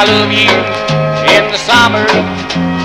I 0.03 0.05
love 0.05 0.33
you 0.35 0.51
in 1.31 1.47
the 1.47 1.57
summer 1.63 2.03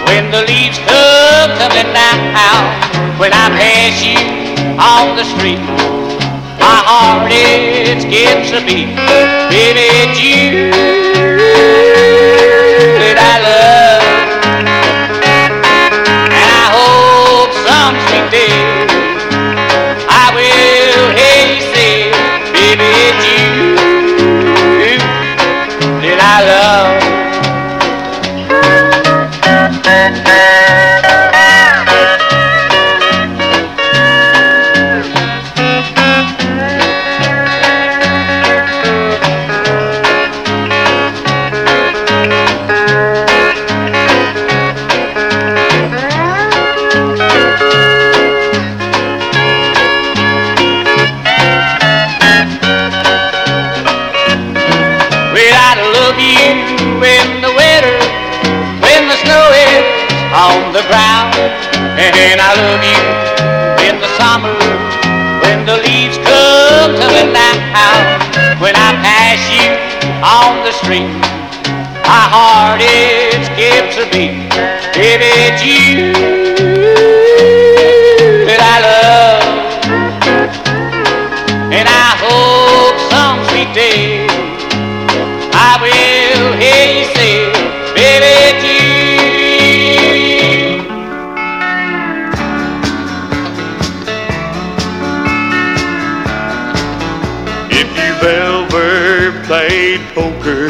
when 0.07 0.31
the 0.31 0.47
leaves 0.47 0.79
come 0.87 1.51
tumbling 1.59 1.91
down. 1.91 2.63
When 3.19 3.33
I 3.33 3.51
pass 3.59 3.99
you 4.07 4.23
on 4.79 5.17
the 5.17 5.25
street, 5.25 5.59
my 6.63 6.79
heart 6.87 7.33
it 7.33 8.03
skips 8.03 8.53
a 8.55 8.65
beat. 8.65 8.95
Baby, 9.51 9.91
it's 9.99 10.23
you 10.23 11.28
poker 100.19 100.67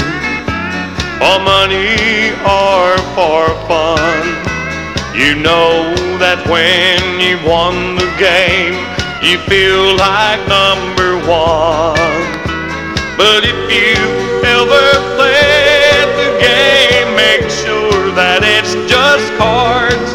for 1.16 1.38
money 1.40 2.28
or 2.44 2.84
for 3.16 3.48
fun, 3.64 4.20
you 5.16 5.32
know 5.40 5.72
that 6.20 6.38
when 6.52 7.00
you've 7.16 7.40
won 7.48 7.96
the 7.96 8.10
game, 8.20 8.76
you 9.24 9.40
feel 9.48 9.96
like 9.96 10.40
number 10.52 11.16
one. 11.24 12.20
But 13.16 13.40
if 13.48 13.58
you 13.72 13.96
ever 14.44 14.86
played 15.16 16.08
the 16.20 16.30
game, 16.44 17.08
make 17.16 17.48
sure 17.48 18.12
that 18.20 18.44
it's 18.44 18.76
just 18.84 19.26
cards. 19.40 20.12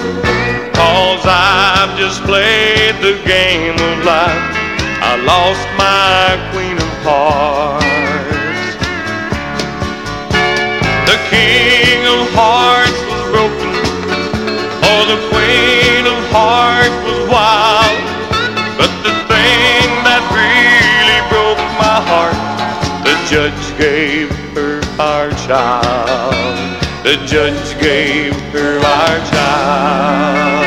Cause 0.77 1.25
I've 1.25 1.97
just 1.97 2.21
played 2.29 2.95
the 3.01 3.17
game 3.25 3.73
of 3.81 3.95
life. 4.05 4.53
I 5.01 5.17
lost 5.25 5.62
gave 23.77 24.29
her 24.55 24.81
our 24.99 25.29
child. 25.47 26.33
The 27.03 27.17
judge 27.25 27.79
gave 27.81 28.33
her 28.51 28.77
our 28.77 29.17
child. 29.31 30.65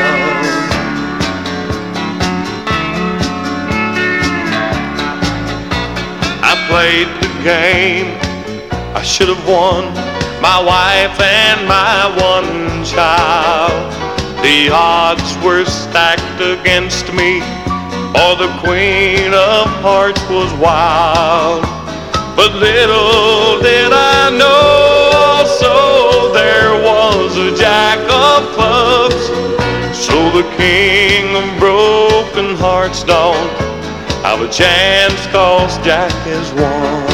I 6.42 6.54
played 6.68 7.09
the 7.22 7.44
game. 7.44 8.18
I 8.94 9.02
should 9.02 9.28
have 9.28 9.48
won 9.48 9.94
my 10.42 10.61
wife 10.61 11.18
and 11.20 11.66
my 11.68 12.09
one 12.20 12.84
child. 12.84 13.92
The 14.42 14.70
odds 14.72 15.36
were 15.44 15.64
stacked 15.64 16.40
against 16.40 17.12
me, 17.12 17.40
or 18.14 18.36
the 18.36 18.52
queen 18.62 19.32
of 19.32 19.66
hearts 19.82 20.22
was 20.28 20.52
wild. 20.54 21.76
But 22.37 22.53
little 22.55 23.61
did 23.62 23.93
I 23.93 24.28
know, 24.30 25.45
so 25.59 26.32
there 26.34 26.72
was 26.84 27.37
a 27.39 27.57
jack 27.57 27.99
of 28.11 28.53
clubs. 28.55 29.24
So 29.97 30.30
the 30.30 30.45
king 30.57 31.34
of 31.34 31.59
broken 31.59 32.55
hearts 32.57 33.03
don't 33.05 33.51
have 34.22 34.43
a 34.43 34.49
chance 34.53 35.26
cause 35.32 35.78
Jack 35.78 36.12
has 36.28 36.53
won. 36.53 37.07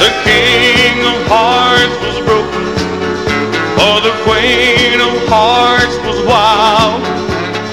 The 0.00 0.12
king 0.24 0.96
of 1.04 1.18
hearts 1.28 1.96
was 2.00 2.18
broken, 2.24 2.66
or 3.84 4.00
the 4.00 4.14
queen 4.24 4.96
of 5.02 5.12
hearts 5.28 5.96
was 6.06 6.18
wild. 6.24 7.02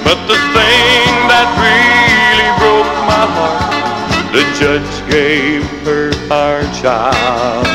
But 0.04 0.20
the 0.28 0.36
thing 0.58 1.14
that 1.32 1.48
really 1.64 2.50
broke 2.60 2.92
my 3.08 3.26
heart, 3.38 3.75
the 4.36 4.42
judge 4.60 5.10
gave 5.10 5.64
her 5.86 6.12
our 6.30 6.62
child. 6.82 7.66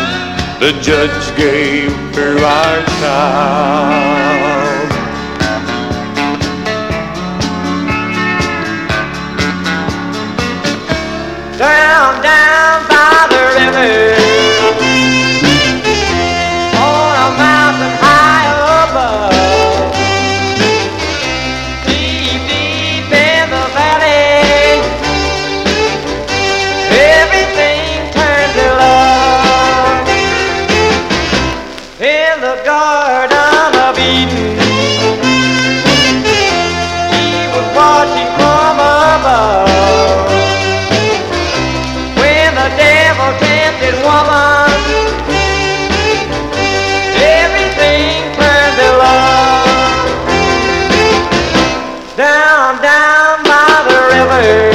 The 0.61 0.79
judge 0.83 1.35
gave 1.35 1.91
her 2.15 2.37
our 2.37 2.85
child. 3.01 4.70
Hey. 54.41 54.70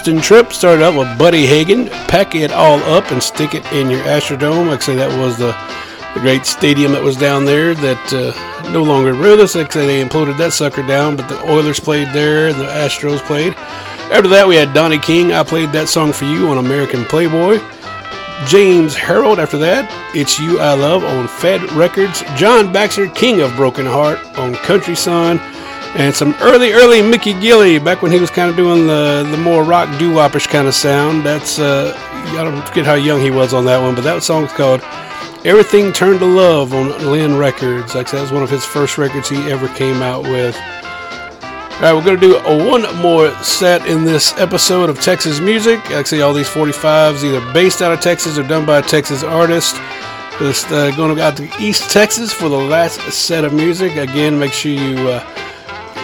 Houston 0.00 0.22
trip 0.22 0.50
started 0.54 0.82
out 0.82 0.98
with 0.98 1.18
Buddy 1.18 1.44
Hagen, 1.44 1.88
Pack 2.08 2.34
it 2.34 2.52
all 2.52 2.78
up 2.84 3.12
and 3.12 3.22
stick 3.22 3.54
it 3.54 3.70
in 3.70 3.90
your 3.90 4.00
Astrodome. 4.04 4.68
Like 4.68 4.80
I 4.80 4.84
say, 4.86 4.94
that 4.94 5.20
was 5.20 5.36
the, 5.36 5.54
the 6.14 6.20
great 6.20 6.46
stadium 6.46 6.92
that 6.92 7.02
was 7.02 7.18
down 7.18 7.44
there 7.44 7.74
that 7.74 8.12
uh, 8.14 8.70
no 8.72 8.82
longer 8.82 9.14
with 9.14 9.40
us. 9.40 9.54
Like 9.54 9.66
I 9.66 9.80
say, 9.80 9.86
they 9.86 10.08
imploded 10.08 10.38
that 10.38 10.54
sucker 10.54 10.82
down, 10.86 11.16
but 11.16 11.28
the 11.28 11.38
Oilers 11.42 11.78
played 11.78 12.08
there 12.14 12.50
the 12.54 12.64
Astros 12.64 13.18
played. 13.18 13.52
After 14.10 14.28
that, 14.28 14.48
we 14.48 14.56
had 14.56 14.72
Donny 14.72 14.98
King. 14.98 15.34
I 15.34 15.42
played 15.42 15.70
that 15.72 15.86
song 15.86 16.14
for 16.14 16.24
you 16.24 16.48
on 16.48 16.56
American 16.56 17.04
Playboy. 17.04 17.58
James 18.46 18.96
Harold 18.96 19.38
after 19.38 19.58
that. 19.58 19.84
It's 20.16 20.40
You 20.40 20.60
I 20.60 20.72
Love 20.72 21.04
on 21.04 21.28
Fed 21.28 21.60
Records. 21.72 22.22
John 22.36 22.72
Baxter, 22.72 23.06
King 23.08 23.42
of 23.42 23.54
Broken 23.54 23.84
Heart 23.84 24.38
on 24.38 24.54
Country 24.54 24.96
Sun. 24.96 25.38
And 25.96 26.14
some 26.14 26.36
early, 26.40 26.72
early 26.72 27.02
Mickey 27.02 27.34
Gilley, 27.34 27.82
back 27.82 28.00
when 28.00 28.12
he 28.12 28.20
was 28.20 28.30
kind 28.30 28.48
of 28.48 28.56
doing 28.56 28.86
the, 28.86 29.26
the 29.30 29.36
more 29.36 29.64
rock 29.64 29.88
doo 29.98 30.12
wopish 30.12 30.48
kind 30.48 30.68
of 30.68 30.74
sound. 30.74 31.26
That's, 31.26 31.58
uh, 31.58 31.92
I 31.96 32.44
don't 32.44 32.62
forget 32.66 32.86
how 32.86 32.94
young 32.94 33.20
he 33.20 33.30
was 33.30 33.52
on 33.52 33.64
that 33.64 33.80
one, 33.82 33.96
but 33.96 34.04
that 34.04 34.22
song's 34.22 34.52
called 34.52 34.82
Everything 35.44 35.92
Turned 35.92 36.20
to 36.20 36.26
Love 36.26 36.72
on 36.74 36.90
Lynn 37.10 37.36
Records. 37.36 37.94
Like 37.94 38.10
that 38.10 38.20
was 38.20 38.30
one 38.30 38.42
of 38.42 38.50
his 38.50 38.64
first 38.64 38.98
records 38.98 39.28
he 39.28 39.50
ever 39.50 39.68
came 39.68 40.00
out 40.00 40.22
with. 40.22 40.56
All 41.80 41.80
right, 41.80 41.94
we're 41.94 42.14
to 42.14 42.20
do 42.20 42.36
a 42.36 42.68
one 42.68 42.82
more 42.98 43.30
set 43.42 43.86
in 43.86 44.04
this 44.04 44.38
episode 44.38 44.90
of 44.90 45.00
Texas 45.00 45.40
Music. 45.40 45.80
Actually, 45.90 46.20
all 46.20 46.34
these 46.34 46.48
45s 46.48 47.24
either 47.24 47.52
based 47.54 47.80
out 47.80 47.90
of 47.90 48.00
Texas 48.00 48.36
or 48.36 48.42
done 48.42 48.66
by 48.66 48.78
a 48.78 48.82
Texas 48.82 49.24
artist. 49.24 49.76
Just 50.38 50.70
uh, 50.70 50.94
going 50.94 51.18
out 51.18 51.38
to 51.38 51.50
East 51.58 51.90
Texas 51.90 52.34
for 52.34 52.50
the 52.50 52.56
last 52.56 53.00
set 53.10 53.44
of 53.44 53.54
music. 53.54 53.96
Again, 53.96 54.38
make 54.38 54.52
sure 54.52 54.72
you 54.72 55.08
uh, 55.08 55.49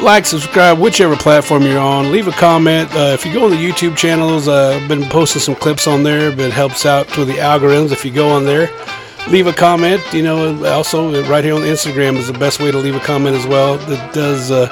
like, 0.02 0.26
subscribe, 0.26 0.78
whichever 0.78 1.16
platform 1.16 1.62
you're 1.62 1.78
on. 1.78 2.12
Leave 2.12 2.28
a 2.28 2.32
comment. 2.32 2.94
Uh, 2.94 3.14
if 3.14 3.24
you 3.24 3.32
go 3.32 3.44
on 3.44 3.50
the 3.50 3.56
YouTube 3.56 3.96
channels, 3.96 4.46
uh, 4.46 4.78
I've 4.80 4.88
been 4.88 5.04
posting 5.04 5.40
some 5.40 5.54
clips 5.54 5.86
on 5.86 6.02
there, 6.02 6.30
but 6.30 6.46
it 6.46 6.52
helps 6.52 6.86
out 6.86 7.16
with 7.16 7.28
the 7.28 7.34
algorithms 7.34 7.92
if 7.92 8.04
you 8.04 8.10
go 8.10 8.28
on 8.28 8.44
there. 8.44 8.70
Leave 9.28 9.46
a 9.46 9.52
comment. 9.52 10.00
You 10.12 10.22
know, 10.22 10.64
also 10.66 11.22
right 11.24 11.42
here 11.42 11.54
on 11.54 11.62
Instagram 11.62 12.16
is 12.16 12.26
the 12.28 12.38
best 12.38 12.60
way 12.60 12.70
to 12.70 12.78
leave 12.78 12.94
a 12.94 13.00
comment 13.00 13.36
as 13.36 13.46
well. 13.46 13.78
That 13.78 14.14
does 14.14 14.50
uh, 14.50 14.68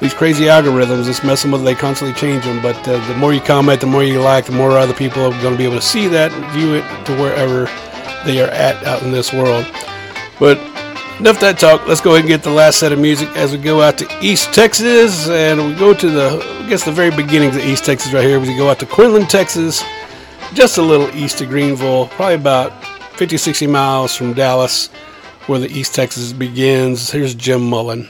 these 0.00 0.14
crazy 0.14 0.44
algorithms. 0.44 1.08
It's 1.08 1.22
messing 1.22 1.50
with. 1.50 1.62
They 1.62 1.74
constantly 1.74 2.14
change 2.14 2.44
them. 2.44 2.60
But 2.60 2.76
uh, 2.88 3.06
the 3.06 3.16
more 3.16 3.32
you 3.32 3.40
comment, 3.40 3.80
the 3.80 3.86
more 3.86 4.02
you 4.02 4.20
like, 4.20 4.46
the 4.46 4.52
more 4.52 4.72
other 4.72 4.94
people 4.94 5.22
are 5.22 5.42
going 5.42 5.52
to 5.52 5.58
be 5.58 5.64
able 5.64 5.76
to 5.76 5.82
see 5.82 6.08
that, 6.08 6.32
view 6.52 6.74
it 6.74 7.06
to 7.06 7.16
wherever 7.16 7.66
they 8.24 8.42
are 8.42 8.50
at 8.50 8.82
out 8.84 9.02
in 9.02 9.12
this 9.12 9.32
world. 9.32 9.64
But 10.40 10.58
enough 11.18 11.40
that 11.40 11.58
talk. 11.58 11.86
Let's 11.86 12.00
go 12.00 12.10
ahead 12.10 12.20
and 12.20 12.28
get 12.28 12.42
the 12.42 12.50
last 12.50 12.78
set 12.78 12.92
of 12.92 12.98
music 12.98 13.28
as 13.36 13.52
we 13.52 13.58
go 13.58 13.80
out 13.80 13.98
to 13.98 14.18
East 14.20 14.52
Texas, 14.52 15.28
and 15.28 15.66
we 15.66 15.74
go 15.74 15.94
to 15.94 16.10
the, 16.10 16.62
I 16.62 16.68
guess, 16.68 16.84
the 16.84 16.92
very 16.92 17.10
beginnings 17.10 17.56
of 17.56 17.64
East 17.64 17.84
Texas 17.84 18.12
right 18.12 18.24
here. 18.24 18.38
We 18.38 18.54
go 18.56 18.70
out 18.70 18.78
to 18.80 18.86
Quinlan, 18.86 19.26
Texas, 19.26 19.82
just 20.52 20.78
a 20.78 20.82
little 20.82 21.08
east 21.16 21.40
of 21.40 21.48
Greenville, 21.48 22.08
probably 22.08 22.34
about 22.34 22.84
50, 23.16 23.36
60 23.36 23.66
miles 23.66 24.14
from 24.14 24.34
Dallas, 24.34 24.88
where 25.46 25.58
the 25.58 25.68
East 25.68 25.94
Texas 25.94 26.32
begins. 26.32 27.10
Here's 27.10 27.34
Jim 27.34 27.62
Mullen. 27.62 28.08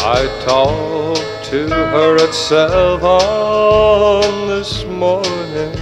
I 0.00 0.42
talked 0.44 1.44
to 1.50 1.68
her 1.68 2.16
at 2.16 2.34
seven 2.34 3.00
morning, 4.98 5.72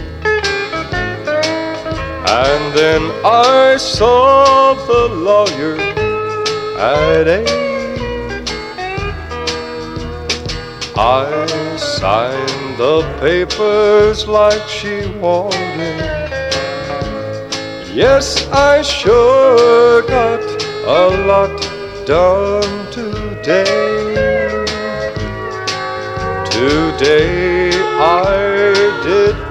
and 2.29 2.62
then 2.77 3.03
I 3.25 3.77
saw 3.79 4.75
the 4.75 5.09
lawyer 5.29 5.77
at 6.79 7.27
eight. 7.27 8.47
I 10.99 11.47
signed 11.77 12.77
the 12.77 13.01
papers 13.19 14.29
like 14.29 14.69
she 14.69 15.07
wanted. 15.19 15.99
Yes, 17.95 18.47
I 18.53 18.83
sure 18.83 20.03
got 20.03 20.45
a 20.85 21.05
lot 21.27 21.57
done 22.07 22.93
today. 22.93 24.27
Today 26.51 27.56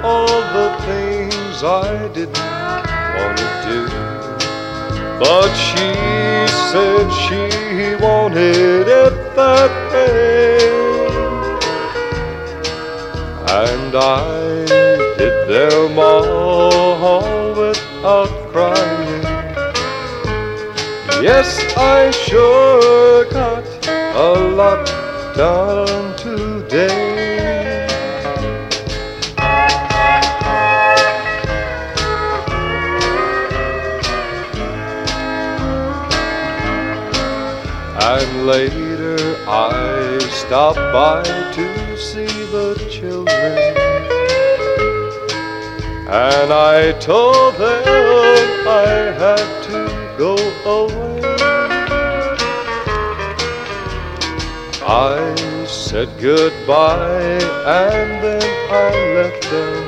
all 0.04 0.40
the 0.58 0.70
things 0.86 1.64
I 1.64 2.08
didn't 2.14 2.38
want 3.18 3.38
to 3.38 3.50
do. 3.70 3.82
But 5.20 5.50
she 5.66 5.92
said 6.70 7.06
she 7.24 7.96
wanted 8.04 8.88
it 8.88 9.16
that 9.36 9.72
way. 9.92 10.76
And 13.64 13.96
I 13.96 14.66
did 15.18 15.48
them 15.48 15.98
all 15.98 17.54
without 17.54 18.30
crying. 18.52 19.24
Yes, 21.24 21.58
I 21.78 22.12
sure 22.12 23.26
got 23.32 23.66
a 23.88 24.34
lot 24.56 24.86
done 25.36 26.16
today. 26.18 27.35
Later 38.46 39.18
I 39.48 40.20
stopped 40.30 40.78
by 40.78 41.24
to 41.24 41.98
see 41.98 42.28
the 42.54 42.76
children. 42.92 43.58
And 46.08 46.54
I 46.54 46.92
told 47.00 47.56
them 47.56 48.68
I 48.68 48.88
had 49.24 49.48
to 49.70 49.80
go 50.16 50.36
away. 50.78 51.22
I 54.86 55.66
said 55.66 56.10
goodbye 56.22 57.42
and 57.82 58.24
then 58.24 58.48
I 58.70 58.92
left 59.18 59.44
them. 59.50 59.86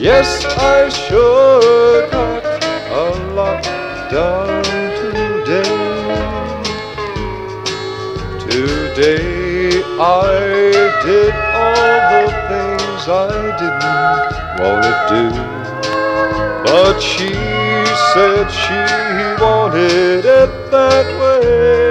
Yes, 0.00 0.28
I 0.56 0.88
sure 0.88 2.10
got 2.10 2.44
a 3.02 3.34
lot 3.34 3.62
done 4.10 4.55
Today 8.96 9.82
I 10.00 10.72
did 11.04 11.34
all 11.52 11.96
the 12.12 12.26
things 12.48 13.02
I 13.06 13.28
didn't 13.60 14.32
want 14.58 14.84
to 14.84 14.92
do. 15.12 15.24
But 16.64 16.98
she 16.98 17.28
said 18.14 18.48
she 18.48 19.42
wanted 19.42 20.24
it 20.24 20.70
that 20.70 21.06
way. 21.20 21.90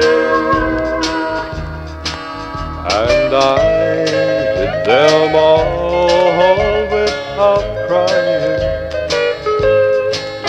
And 2.90 3.36
I 3.36 4.06
did 4.58 4.74
them 4.88 5.36
all 5.36 6.88
without 6.90 7.88
crying. 7.88 8.62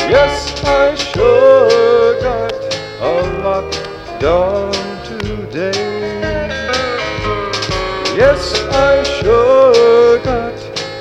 Yes, 0.08 0.64
I 0.64 0.94
sure 0.94 2.18
got 2.22 2.54
a 3.02 3.14
lot 3.44 3.70
done 4.18 5.04
today. 5.04 5.85
Yes, 8.16 8.54
I 8.70 9.02
sure 9.20 10.18
got 10.20 10.54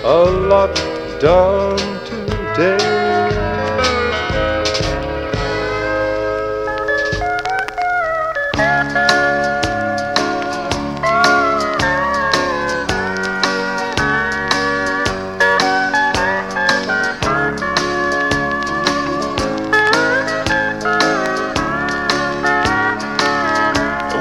a 0.04 0.24
lot 0.50 0.76
done 1.22 1.78
today. 2.04 2.76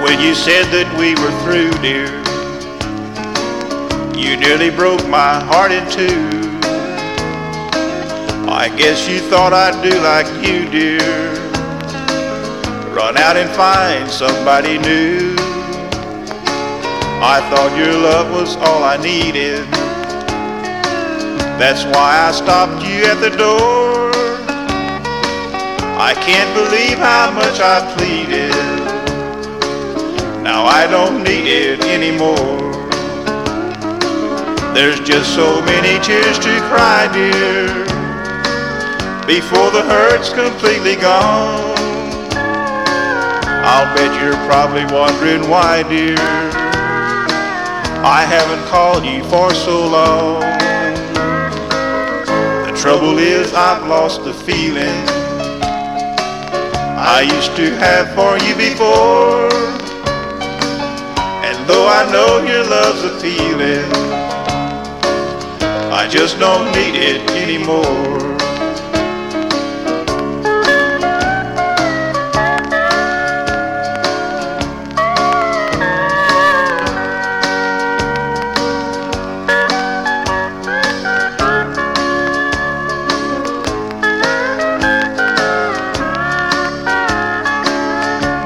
When 0.05 0.21
you 0.21 0.37
said 0.37 0.67
that 0.71 0.97
we 0.97 1.17
were 1.17 1.35
through, 1.43 1.73
dear, 1.83 2.24
nearly 4.47 4.69
broke 4.69 5.07
my 5.09 5.43
heart 5.51 5.73
in 5.73 5.85
two. 5.91 6.21
I 8.47 8.69
guess 8.77 9.09
you 9.09 9.19
thought 9.31 9.55
I'd 9.55 9.81
do 9.81 9.95
like 10.05 10.29
you, 10.45 10.69
dear, 10.69 11.01
run 12.95 13.17
out 13.17 13.39
and 13.39 13.49
find 13.57 14.11
somebody 14.11 14.77
new. 14.77 15.35
I 17.25 17.41
thought 17.49 17.73
your 17.79 17.95
love 17.95 18.31
was 18.33 18.57
all 18.57 18.85
I 18.85 18.99
needed. 18.99 19.65
That's 21.59 21.85
why 21.85 22.29
I 22.29 22.31
stopped 22.33 22.85
you 22.85 23.01
at 23.05 23.19
the 23.25 23.31
door. 23.31 24.13
I 25.97 26.13
can't 26.27 26.53
believe 26.53 26.99
how 26.99 27.31
much 27.33 27.61
I 27.61 27.81
pleaded. 27.97 28.53
Now 30.43 30.67
I 30.67 30.87
don't 30.87 31.23
need 31.25 31.47
it 31.47 31.83
anymore. 31.87 32.64
There's 34.75 34.99
just 34.99 35.33
so 35.37 35.62
many 35.62 36.03
tears 36.05 36.37
to 36.41 36.61
cry, 36.66 37.09
dear, 37.12 37.68
before 39.25 39.70
the 39.70 39.83
hurt's 39.83 40.31
completely 40.31 40.97
gone. 40.97 41.79
I'll 43.62 43.95
bet 43.95 44.20
you're 44.20 44.35
probably 44.51 44.85
wondering 44.93 45.49
why, 45.49 45.85
dear, 45.85 46.18
I 48.03 48.27
haven't 48.27 48.66
called 48.68 49.05
you 49.05 49.22
for 49.31 49.55
so 49.55 49.87
long. 49.87 50.41
The 52.66 52.77
trouble 52.77 53.18
is 53.18 53.55
I've 53.55 53.87
lost 53.87 54.25
the 54.25 54.35
feeling 54.35 55.07
I 56.99 57.31
used 57.33 57.55
to 57.55 57.77
have 57.77 58.12
for 58.16 58.37
you 58.45 58.57
before. 58.57 59.49
And 61.47 61.68
though 61.68 61.87
I 61.87 62.11
know 62.11 62.45
your 62.45 62.64
love's 62.64 63.05
a 63.05 63.20
feeling, 63.20 64.24
just 66.15 66.39
don't 66.39 66.67
need 66.67 66.95
it 66.95 67.29
anymore. 67.33 67.83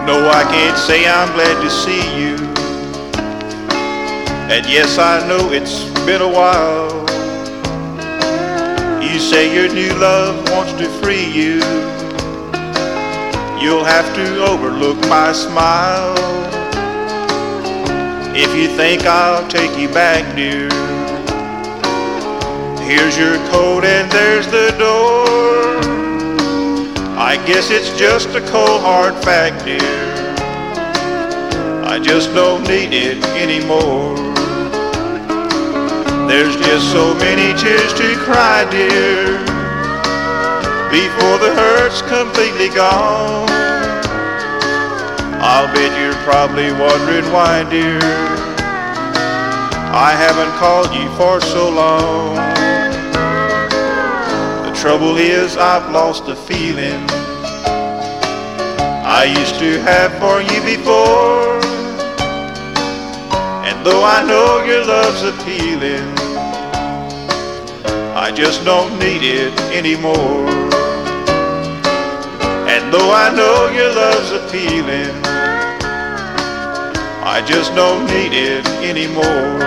No, 0.07 0.27
I 0.27 0.43
can't 0.51 0.79
say 0.79 1.07
I'm 1.07 1.31
glad 1.35 1.63
to 1.63 1.69
see 1.69 2.01
you. 2.19 2.37
And 4.51 4.65
yes, 4.65 4.97
I 4.99 5.29
know 5.29 5.53
it's 5.53 5.85
been 6.07 6.23
a 6.23 6.29
while. 6.29 7.18
You 9.13 9.19
say 9.19 9.53
your 9.55 9.73
new 9.73 9.89
love 9.95 10.49
wants 10.51 10.75
to 10.75 10.87
free 11.01 11.25
you. 11.25 11.55
You'll 13.59 13.85
have 13.85 14.15
to 14.15 14.45
overlook 14.45 14.99
my 15.09 15.33
smile. 15.33 16.15
If 18.37 18.55
you 18.55 18.69
think 18.77 19.07
I'll 19.07 19.49
take 19.49 19.77
you 19.79 19.89
back, 19.89 20.37
dear, 20.37 20.69
here's 22.85 23.17
your 23.19 23.37
coat 23.49 23.85
and 23.85 24.11
there's 24.13 24.47
the 24.47 24.77
door. 24.79 25.27
I 27.19 27.43
guess 27.47 27.71
it's 27.71 27.99
just 27.99 28.29
a 28.37 28.41
cold 28.43 28.83
hard 28.83 29.15
fact, 29.25 29.65
dear. 29.65 29.81
I 31.85 31.99
just 31.99 32.35
don't 32.35 32.63
need 32.69 32.93
it 32.93 33.25
anymore. 33.29 34.28
There's 36.29 36.57
just 36.57 36.93
so 36.93 37.15
many 37.15 37.59
tears 37.59 37.93
to 37.95 38.15
cry, 38.27 38.69
dear, 38.71 39.39
before 40.93 41.39
the 41.39 41.55
hurt's 41.57 42.03
completely 42.03 42.69
gone. 42.69 43.49
I'll 45.41 45.73
bet 45.75 45.99
you're 45.99 46.23
probably 46.25 46.71
wondering 46.73 47.33
why, 47.33 47.65
dear, 47.71 47.99
I 49.91 50.13
haven't 50.15 50.53
called 50.59 50.93
you 50.95 51.09
for 51.17 51.41
so 51.41 51.71
long. 51.71 52.37
The 54.67 54.73
trouble 54.79 55.17
is 55.17 55.57
I've 55.57 55.91
lost 55.91 56.27
the 56.27 56.37
feeling 56.37 57.09
I 59.03 59.25
used 59.25 59.59
to 59.61 59.81
have 59.81 60.13
for 60.21 60.43
you 60.43 60.61
before. 60.77 61.58
Though 63.91 64.05
I 64.05 64.23
know 64.23 64.63
your 64.67 64.85
love's 64.85 65.23
appealing, 65.23 66.13
I 68.15 68.31
just 68.31 68.63
don't 68.63 68.93
need 68.99 69.23
it 69.23 69.59
anymore. 69.73 70.47
And 72.69 72.93
though 72.93 73.11
I 73.11 73.33
know 73.35 73.71
your 73.73 73.91
love's 73.95 74.31
appealing, 74.31 75.15
I 77.25 77.43
just 77.47 77.75
don't 77.75 78.05
need 78.09 78.35
it 78.35 78.67
anymore. 78.85 79.59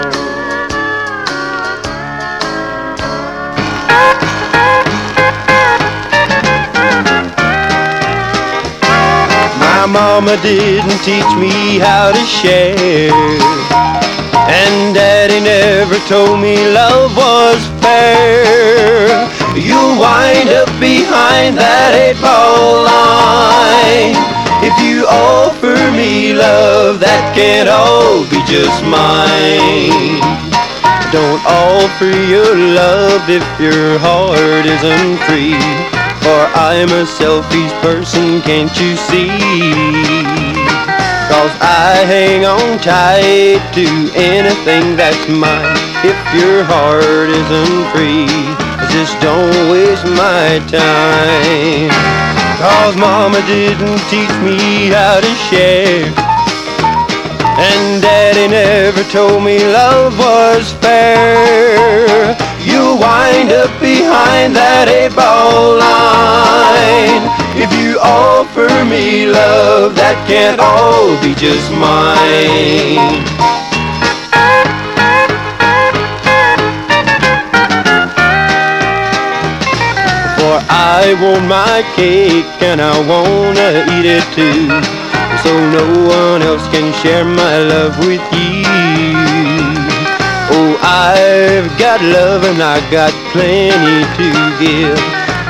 My 9.57 9.88
mama 9.88 10.38
didn't 10.43 10.99
teach 11.01 11.32
me 11.39 11.80
how 11.80 12.11
to 12.11 12.24
share. 12.24 14.11
And 14.50 14.96
daddy 14.96 15.39
never 15.39 16.00
told 16.08 16.39
me 16.39 16.56
love 16.72 17.16
was 17.16 17.62
fair. 17.82 19.30
You'll 19.54 20.00
wind 20.00 20.50
up 20.50 20.72
behind 20.80 21.58
that 21.58 21.94
eight 21.94 22.20
ball 22.22 22.82
line. 22.88 24.16
If 24.64 24.78
you 24.82 25.06
offer 25.08 25.76
me 25.92 26.34
love, 26.34 27.00
that 27.00 27.34
can't 27.36 27.68
all 27.68 28.24
be 28.30 28.39
just 28.46 28.82
mine. 28.86 30.22
Don't 31.12 31.44
offer 31.46 32.14
your 32.32 32.56
love 32.56 33.28
if 33.28 33.44
your 33.60 34.00
heart 34.00 34.66
isn't 34.66 35.18
free. 35.28 35.60
For 36.24 36.42
I'm 36.56 36.89
a 36.89 37.06
selfish 37.06 37.74
person, 37.82 38.42
can't 38.42 38.72
you 38.80 38.96
see? 38.96 40.11
Cause 41.32 41.56
I 41.62 42.04
hang 42.06 42.44
on 42.44 42.78
tight 42.80 43.64
to 43.80 43.88
anything 44.20 44.98
that's 44.98 45.30
mine. 45.32 45.80
If 46.04 46.20
your 46.36 46.66
heart 46.66 47.30
isn't 47.32 47.82
free 47.96 48.28
Just 48.92 49.16
don't 49.24 49.72
waste 49.72 50.04
my 50.04 50.60
time. 50.68 51.88
Cause 52.60 52.98
mama 52.98 53.40
didn't 53.48 54.04
teach 54.12 54.36
me 54.44 54.92
how 54.92 55.22
to 55.24 55.34
share. 55.48 56.12
And 57.64 58.02
daddy 58.02 58.50
never 58.52 59.04
told 59.10 59.42
me 59.42 59.58
love 59.60 60.20
was 60.20 60.74
fair 60.84 62.51
You'll 62.64 62.99
wind 62.99 63.51
up 63.51 63.74
behind 63.82 64.55
that 64.55 64.86
eight 64.88 65.16
ball 65.16 65.82
line. 65.82 67.26
If 67.57 67.74
you 67.74 67.97
offer 67.99 68.70
me 68.86 69.26
love 69.26 69.95
that 69.95 70.14
can't 70.30 70.59
all 70.62 71.18
be 71.26 71.34
just 71.34 71.72
mine. 71.74 73.26
For 80.38 80.57
I 80.70 81.18
want 81.18 81.47
my 81.49 81.82
cake 81.95 82.45
and 82.62 82.80
I 82.82 82.93
wanna 83.09 83.89
eat 83.97 84.05
it 84.05 84.26
too. 84.38 84.70
So 85.41 85.49
no 85.49 85.86
one 86.05 86.41
else 86.43 86.68
can 86.70 86.93
share 87.01 87.26
my 87.26 87.57
love 87.57 87.97
with 88.05 88.22
you. 88.34 89.11
I've 90.84 91.70
got 91.78 92.02
love 92.02 92.44
and 92.44 92.62
I 92.62 92.82
got 92.90 93.14
plenty 93.32 94.02
to 94.18 94.30
give, 94.58 94.98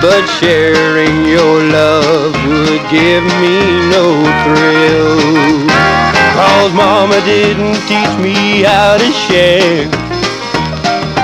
but 0.03 0.27
sharing 0.39 1.25
your 1.25 1.63
love 1.71 2.35
would 2.47 2.83
give 2.91 3.23
me 3.39 3.57
no 3.89 4.19
thrill. 4.43 5.67
Cause 6.35 6.73
mama 6.73 7.19
didn't 7.23 7.79
teach 7.87 8.13
me 8.19 8.63
how 8.63 8.97
to 8.97 9.11
share. 9.27 9.87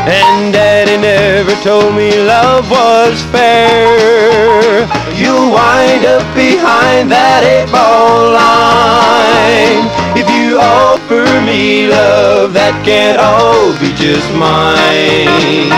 And 0.08 0.54
daddy 0.54 0.96
never 0.96 1.52
told 1.64 1.94
me 1.94 2.10
love 2.24 2.72
was 2.72 3.22
fair 3.24 4.88
You'll 5.20 5.52
wind 5.52 6.06
up 6.06 6.24
behind 6.34 7.12
that 7.12 7.44
eight 7.44 7.68
ball 7.68 8.32
line 8.32 10.07
If 10.20 10.28
you 10.34 10.58
offer 10.58 11.26
me 11.46 11.86
love 11.88 12.54
that 12.54 12.74
can't 12.82 13.22
all 13.22 13.70
be 13.78 13.94
just 13.94 14.26
mine. 14.34 15.70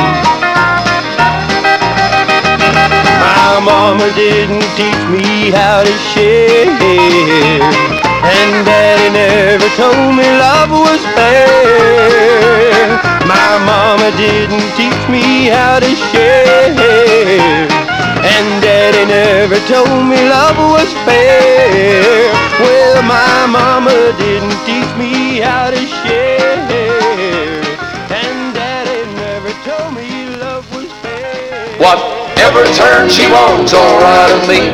My 3.20 3.60
mama 3.60 4.08
didn't 4.16 4.64
teach 4.80 5.04
me 5.12 5.52
how 5.52 5.84
to 5.84 5.92
share 6.16 6.72
And 8.24 8.52
daddy 8.64 9.12
never 9.12 9.68
told 9.76 10.16
me 10.16 10.24
love 10.24 10.72
was 10.72 11.04
fair. 11.20 12.96
My 13.28 13.52
mama 13.68 14.08
didn't 14.16 14.64
teach 14.80 15.04
me 15.12 15.52
how 15.52 15.84
to 15.84 15.92
share 16.16 17.79
And 18.40 18.64
daddy 18.64 19.04
never 19.04 19.60
told 19.68 20.08
me 20.08 20.16
love 20.16 20.56
was 20.56 20.88
fair 21.04 22.32
Well, 22.64 23.04
my 23.04 23.44
mama 23.52 23.92
didn't 24.16 24.56
teach 24.64 24.88
me 24.96 25.44
how 25.44 25.68
to 25.68 25.82
share 26.00 26.56
And 28.08 28.56
daddy 28.56 29.04
never 29.20 29.52
told 29.68 29.92
me 29.92 30.40
love 30.40 30.64
was 30.72 30.88
fair 31.04 31.68
Whatever 31.84 32.64
turn 32.80 33.10
she 33.10 33.28
wants, 33.28 33.74
alright 33.74 34.32
with 34.32 34.48
me. 34.48 34.72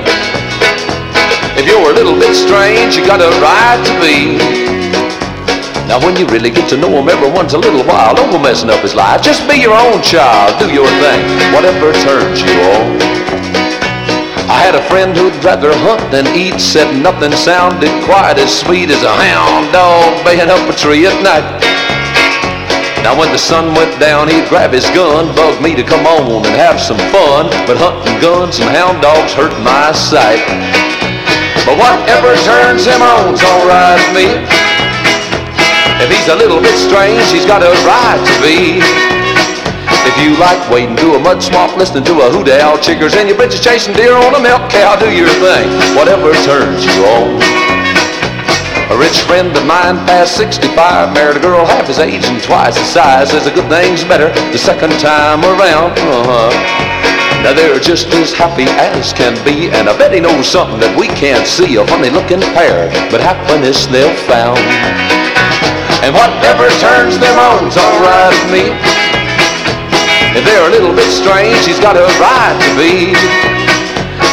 If 1.57 1.65
you're 1.65 1.89
a 1.89 1.95
little 1.97 2.13
bit 2.13 2.35
strange, 2.35 2.95
you 2.95 3.01
got 3.01 3.17
a 3.17 3.33
right 3.41 3.81
to 3.81 3.93
be. 3.97 4.37
Now 5.89 5.97
when 6.05 6.15
you 6.17 6.27
really 6.27 6.51
get 6.51 6.69
to 6.69 6.77
know 6.77 6.89
him, 6.89 7.09
everyone's 7.09 7.55
a 7.55 7.57
little 7.57 7.83
wild. 7.83 8.17
Don't 8.17 8.29
go 8.29 8.37
messing 8.37 8.69
up 8.69 8.81
his 8.81 8.93
life. 8.93 9.23
Just 9.23 9.49
be 9.49 9.57
your 9.57 9.73
own 9.73 10.03
child. 10.03 10.53
Do 10.59 10.71
your 10.71 10.85
thing, 11.01 11.25
whatever 11.51 11.93
turns 12.05 12.43
you 12.43 12.53
on. 12.61 13.34
I 14.45 14.61
had 14.61 14.77
a 14.77 14.85
friend 14.85 15.17
who'd 15.17 15.33
rather 15.43 15.73
hunt 15.73 16.05
than 16.13 16.29
eat. 16.37 16.61
Said 16.61 16.93
nothing 17.01 17.33
sounded 17.33 17.89
quite 18.05 18.37
as 18.37 18.53
sweet 18.53 18.93
as 18.93 19.01
a 19.01 19.09
hound 19.09 19.73
dog 19.73 20.21
baying 20.21 20.53
up 20.53 20.61
a 20.69 20.75
tree 20.77 21.09
at 21.09 21.17
night. 21.25 21.45
Now 23.01 23.17
when 23.17 23.33
the 23.33 23.41
sun 23.41 23.73
went 23.73 23.97
down, 23.97 24.29
he'd 24.29 24.49
grab 24.49 24.69
his 24.69 24.85
gun, 24.93 25.33
bug 25.33 25.61
me 25.61 25.73
to 25.73 25.81
come 25.81 26.05
on 26.05 26.45
and 26.45 26.57
have 26.57 26.77
some 26.77 26.97
fun. 27.09 27.49
But 27.65 27.81
hunting 27.81 28.21
guns 28.21 28.61
and 28.61 28.69
hound 28.69 29.01
dogs 29.01 29.33
hurt 29.33 29.53
my 29.65 29.89
sight. 29.93 30.41
But 31.65 31.81
whatever 31.81 32.37
turns 32.45 32.85
him 32.85 33.01
on's 33.01 33.41
alright 33.41 33.97
with 34.13 34.13
me. 34.13 34.27
If 36.05 36.13
he's 36.13 36.29
a 36.29 36.37
little 36.37 36.61
bit 36.61 36.77
strange, 36.77 37.25
he's 37.33 37.45
got 37.45 37.65
a 37.65 37.73
right 37.81 38.21
to 38.21 38.35
be. 38.45 39.14
If 40.05 40.15
you 40.21 40.37
like 40.37 40.61
wading 40.69 40.95
through 40.97 41.15
a 41.15 41.19
mud 41.19 41.41
swamp, 41.41 41.75
listening 41.77 42.05
to 42.05 42.13
a 42.21 42.29
hoot 42.29 42.49
owl, 42.61 42.77
chiggers 42.77 43.17
in 43.19 43.27
your 43.27 43.35
britches 43.35 43.59
chasing 43.59 43.93
deer 43.93 44.15
on 44.15 44.35
a 44.35 44.41
milk 44.41 44.69
cow, 44.69 44.95
do 44.95 45.09
your 45.09 45.29
thing, 45.41 45.67
whatever 45.97 46.31
turns 46.45 46.85
you 46.85 47.03
on. 47.09 47.41
A 48.93 48.97
rich 48.97 49.25
friend 49.25 49.49
of 49.57 49.65
mine, 49.65 49.97
past 50.05 50.37
65, 50.37 51.11
married 51.13 51.37
a 51.37 51.39
girl 51.39 51.65
half 51.65 51.87
his 51.87 51.97
age 51.97 52.23
and 52.25 52.41
twice 52.43 52.77
his 52.77 52.87
size. 52.87 53.31
Says 53.31 53.45
the 53.45 53.51
good 53.51 53.67
thing's 53.67 54.03
better 54.05 54.29
the 54.53 54.61
second 54.61 54.93
time 55.01 55.41
around. 55.41 55.97
Uh-huh. 55.97 56.53
Now 57.41 57.53
they're 57.53 57.79
just 57.79 58.07
as 58.13 58.31
happy 58.31 58.69
as 58.77 59.11
can 59.11 59.33
be, 59.43 59.69
and 59.73 59.89
I 59.89 59.97
bet 59.97 60.13
he 60.13 60.19
knows 60.19 60.47
something 60.47 60.79
that 60.79 60.93
we 60.93 61.09
can't 61.17 61.45
see. 61.49 61.81
A 61.81 61.85
funny 61.85 62.13
looking 62.13 62.41
pair, 62.53 62.93
but 63.09 63.21
happiness 63.21 63.89
they'll 63.89 64.13
found. 64.29 64.61
And 66.05 66.13
whatever 66.13 66.69
turns 66.77 67.17
them 67.17 67.37
on's 67.41 67.77
alright 67.77 68.33
with 68.37 68.53
me. 68.53 69.04
If 70.35 70.43
they're 70.43 70.67
a 70.67 70.71
little 70.71 70.91
bit 70.91 71.07
strange, 71.07 71.63
he's 71.63 71.79
got 71.79 71.95
a 71.95 72.03
right 72.19 72.55
to 72.59 72.71
be. 72.75 73.15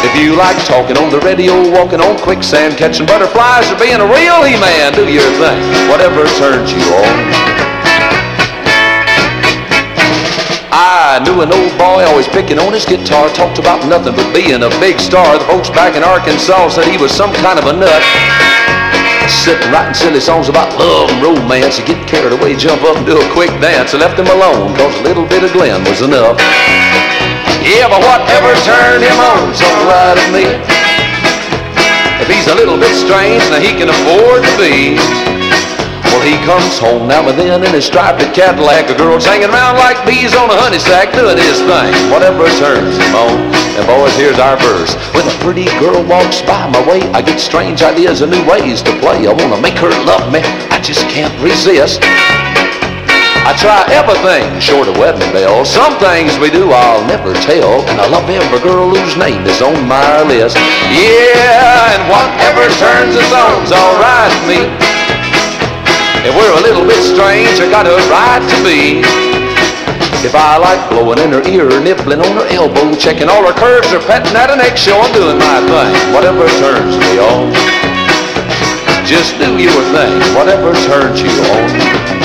If 0.03 0.19
you 0.19 0.35
like 0.35 0.59
talking 0.67 0.99
on 0.99 1.15
the 1.15 1.23
radio, 1.23 1.55
walking 1.71 2.03
on 2.03 2.19
quicksand, 2.19 2.77
catching 2.77 3.07
butterflies, 3.07 3.71
or 3.71 3.79
being 3.79 4.03
a 4.03 4.09
real 4.11 4.43
He-Man, 4.43 4.93
do 4.99 5.07
your 5.07 5.31
thing, 5.39 5.63
whatever 5.87 6.27
turns 6.43 6.75
you 6.75 6.83
on. 6.91 7.15
I 10.75 11.23
knew 11.23 11.39
an 11.43 11.53
old 11.55 11.79
boy 11.79 12.03
always 12.03 12.27
picking 12.27 12.59
on 12.59 12.73
his 12.73 12.85
guitar, 12.85 13.29
talked 13.31 13.59
about 13.59 13.87
nothing 13.87 14.17
but 14.17 14.27
being 14.35 14.65
a 14.65 14.71
big 14.81 14.99
star. 14.99 15.39
The 15.39 15.45
folks 15.45 15.71
back 15.71 15.95
in 15.95 16.03
Arkansas 16.03 16.71
said 16.71 16.89
he 16.89 16.99
was 16.99 17.13
some 17.13 17.33
kind 17.35 17.59
of 17.61 17.67
a 17.67 17.73
nut. 17.73 18.42
Sitting 19.29 19.71
writing 19.71 19.95
silly 19.95 20.21
songs 20.21 20.49
about 20.49 20.73
love 20.79 21.11
and 21.11 21.23
romance. 21.23 21.79
You 21.79 21.87
get 21.87 22.07
carried 22.07 22.33
away, 22.33 22.55
jump 22.57 22.83
up 22.83 22.97
and 22.97 23.07
do 23.07 23.19
a 23.19 23.29
quick 23.33 23.51
dance. 23.61 23.95
I 23.95 23.99
left 23.99 24.19
him 24.19 24.27
alone, 24.27 24.75
cause 24.75 24.95
a 25.01 25.03
little 25.03 25.27
bit 25.27 25.43
of 25.43 25.53
Glenn 25.53 25.83
was 25.85 26.03
enough. 26.03 26.39
Yeah, 27.63 27.87
but 27.87 28.03
whatever 28.03 28.51
turned 28.67 29.03
him 29.03 29.19
on, 29.19 29.47
on's 29.47 29.63
alright 29.63 30.19
with 30.19 30.33
me. 30.35 30.47
If 32.23 32.27
he's 32.31 32.47
a 32.47 32.55
little 32.55 32.79
bit 32.79 32.95
strange, 32.95 33.43
now 33.51 33.59
he 33.59 33.75
can 33.75 33.91
afford 33.91 34.43
to 34.43 34.53
be. 34.59 34.99
Well, 36.13 36.29
he 36.29 36.37
comes 36.45 36.77
home 36.77 37.09
now 37.09 37.25
and 37.25 37.41
then 37.41 37.65
in 37.65 37.73
his 37.73 37.89
striped 37.89 38.21
Cadillac. 38.37 38.93
A 38.93 38.95
girl's 38.95 39.25
hanging 39.25 39.49
around 39.49 39.81
like 39.81 39.97
bees 40.05 40.37
on 40.37 40.53
a 40.53 40.57
honey 40.61 40.77
sack, 40.77 41.09
doing 41.17 41.41
his 41.41 41.57
thing. 41.65 41.89
Whatever 42.13 42.45
turns 42.61 43.01
him 43.01 43.17
on. 43.17 43.33
And 43.81 43.89
boys, 43.89 44.13
here's 44.21 44.37
our 44.37 44.61
verse. 44.61 44.93
When 45.17 45.25
a 45.25 45.33
pretty 45.41 45.73
girl 45.81 46.05
walks 46.05 46.45
by 46.45 46.69
my 46.69 46.85
way, 46.85 47.01
I 47.17 47.25
get 47.25 47.41
strange 47.41 47.81
ideas 47.81 48.21
and 48.21 48.29
new 48.29 48.45
ways 48.45 48.85
to 48.85 48.93
play. 49.01 49.25
I 49.25 49.33
wanna 49.33 49.57
make 49.65 49.81
her 49.81 49.89
love 50.05 50.29
me. 50.29 50.45
I 50.69 50.85
just 50.85 51.09
can't 51.09 51.33
resist. 51.41 52.05
I 53.49 53.57
try 53.57 53.81
everything 53.97 54.45
short 54.61 54.93
of 54.93 55.01
wedding 55.01 55.25
bells. 55.33 55.73
Some 55.73 55.97
things 55.97 56.37
we 56.37 56.53
do 56.53 56.69
I'll 56.77 57.09
never 57.09 57.33
tell. 57.41 57.81
And 57.89 57.97
I 57.97 58.07
love 58.13 58.29
every 58.29 58.61
girl 58.61 58.93
whose 58.93 59.17
name 59.17 59.49
is 59.49 59.65
on 59.65 59.89
my 59.89 60.21
list. 60.29 60.61
Yeah, 60.93 61.97
and 61.97 62.05
whatever 62.13 62.69
turns 62.77 63.17
us 63.17 63.33
on's 63.33 63.73
alright 63.73 64.29
with 64.45 64.69
me. 64.77 64.92
If 66.23 66.31
we're 66.39 66.55
a 66.55 66.63
little 66.63 66.87
bit 66.87 67.03
strange, 67.03 67.59
I 67.59 67.67
got 67.67 67.87
a 67.87 67.99
right 68.07 68.39
to 68.39 68.57
be. 68.63 69.03
If 70.23 70.37
I 70.37 70.57
like 70.57 70.79
blowing 70.89 71.19
in 71.19 71.33
her 71.35 71.43
ear, 71.51 71.67
nibbling 71.83 72.21
on 72.21 72.37
her 72.39 72.47
elbow, 72.47 72.95
checking 72.95 73.29
all 73.29 73.43
her 73.43 73.53
curves, 73.53 73.93
or 73.93 73.99
petting 73.99 74.37
at 74.37 74.49
an 74.49 74.61
eggshell, 74.61 75.03
I'm 75.03 75.13
doing 75.13 75.37
my 75.37 75.59
thing. 75.67 76.15
Whatever 76.15 76.47
turns 76.63 76.95
me 76.95 77.19
on. 77.19 77.51
Just 79.05 79.35
do 79.43 79.59
your 79.59 79.83
thing, 79.91 80.15
whatever 80.39 80.73
turns 80.87 81.21
you 81.21 81.29
on. 81.29 82.22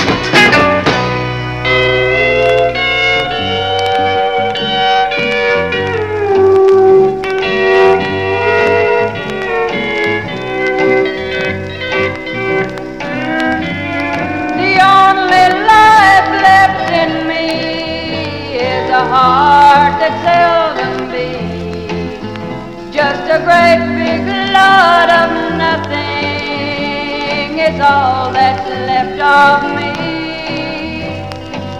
All 27.89 28.31
that's 28.33 28.67
left 28.89 29.19
of 29.39 29.59
me. 29.77 29.91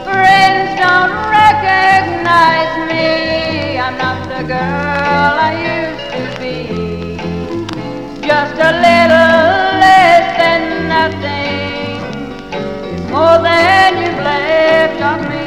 Friends 0.08 0.70
don't 0.84 1.14
recognize 1.40 2.74
me. 2.92 3.78
I'm 3.86 3.98
not 3.98 4.20
the 4.34 4.44
girl 4.56 5.34
I 5.50 5.52
used 5.76 6.08
to 6.16 6.24
be. 6.42 6.58
Just 8.30 8.56
a 8.70 8.72
little 8.88 9.42
less 9.84 10.26
than 10.42 10.62
nothing 10.96 12.00
more 13.12 13.38
than 13.50 13.90
you've 14.02 14.24
left 14.32 15.02
of 15.12 15.20
me. 15.30 15.47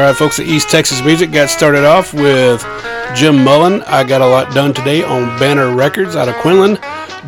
All 0.00 0.06
right, 0.06 0.16
folks, 0.16 0.38
the 0.38 0.44
East 0.44 0.70
Texas 0.70 1.04
music 1.04 1.30
got 1.30 1.50
started 1.50 1.84
off 1.84 2.14
with 2.14 2.64
Jim 3.14 3.44
Mullen. 3.44 3.82
I 3.82 4.02
got 4.02 4.22
a 4.22 4.26
lot 4.26 4.54
done 4.54 4.72
today 4.72 5.02
on 5.02 5.38
Banner 5.38 5.74
Records 5.74 6.16
out 6.16 6.26
of 6.26 6.36
Quinlan. 6.36 6.76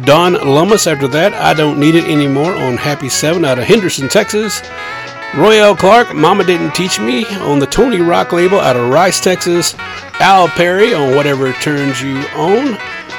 Don 0.06 0.36
Lummus 0.36 0.90
after 0.90 1.06
that, 1.08 1.34
I 1.34 1.52
Don't 1.52 1.78
Need 1.78 1.96
It 1.96 2.04
Anymore 2.04 2.54
on 2.54 2.78
Happy 2.78 3.10
7 3.10 3.44
out 3.44 3.58
of 3.58 3.64
Henderson, 3.64 4.08
Texas. 4.08 4.62
Royel 5.36 5.76
Clark, 5.76 6.14
Mama 6.14 6.44
Didn't 6.44 6.74
Teach 6.74 6.98
Me 6.98 7.26
on 7.40 7.58
the 7.58 7.66
Tony 7.66 8.00
Rock 8.00 8.32
label 8.32 8.58
out 8.58 8.76
of 8.76 8.88
Rice, 8.88 9.20
Texas. 9.20 9.74
Al 10.18 10.48
Perry 10.48 10.94
on 10.94 11.14
Whatever 11.14 11.52
Turns 11.52 12.00
You 12.00 12.16
On 12.34 12.78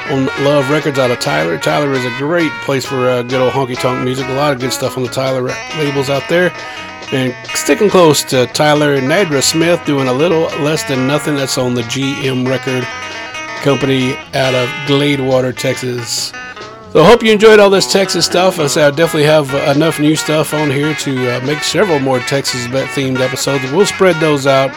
on 0.09 0.25
Love 0.43 0.71
Records 0.71 0.97
out 0.97 1.11
of 1.11 1.19
Tyler. 1.19 1.59
Tyler 1.59 1.91
is 1.93 2.05
a 2.05 2.17
great 2.17 2.51
place 2.63 2.85
for 2.85 3.07
uh, 3.07 3.21
good 3.21 3.39
old 3.39 3.53
honky 3.53 3.79
tonk 3.79 4.03
music. 4.03 4.27
A 4.27 4.33
lot 4.33 4.51
of 4.51 4.59
good 4.59 4.73
stuff 4.73 4.97
on 4.97 5.03
the 5.03 5.09
Tyler 5.09 5.43
labels 5.77 6.09
out 6.09 6.27
there. 6.27 6.49
And 7.13 7.35
sticking 7.55 7.91
close 7.91 8.23
to 8.23 8.47
Tyler, 8.47 8.99
Nadra 8.99 9.43
Smith 9.43 9.85
doing 9.85 10.07
a 10.07 10.13
little 10.13 10.45
less 10.63 10.83
than 10.83 11.05
nothing. 11.05 11.35
That's 11.35 11.59
on 11.59 11.75
the 11.75 11.83
GM 11.83 12.47
record 12.47 12.83
company 13.61 14.15
out 14.33 14.55
of 14.55 14.67
Gladewater, 14.87 15.55
Texas. 15.55 16.29
So 16.91 17.03
I 17.03 17.05
hope 17.05 17.21
you 17.21 17.31
enjoyed 17.31 17.59
all 17.59 17.69
this 17.69 17.91
Texas 17.91 18.25
stuff. 18.25 18.59
I 18.59 18.65
say 18.65 18.83
I 18.83 18.89
definitely 18.89 19.25
have 19.25 19.53
enough 19.75 19.99
new 19.99 20.15
stuff 20.15 20.55
on 20.55 20.71
here 20.71 20.95
to 20.95 21.37
uh, 21.37 21.45
make 21.45 21.59
several 21.59 21.99
more 21.99 22.19
Texas 22.19 22.65
themed 22.65 23.19
episodes. 23.19 23.71
We'll 23.71 23.85
spread 23.85 24.15
those 24.15 24.47
out. 24.47 24.75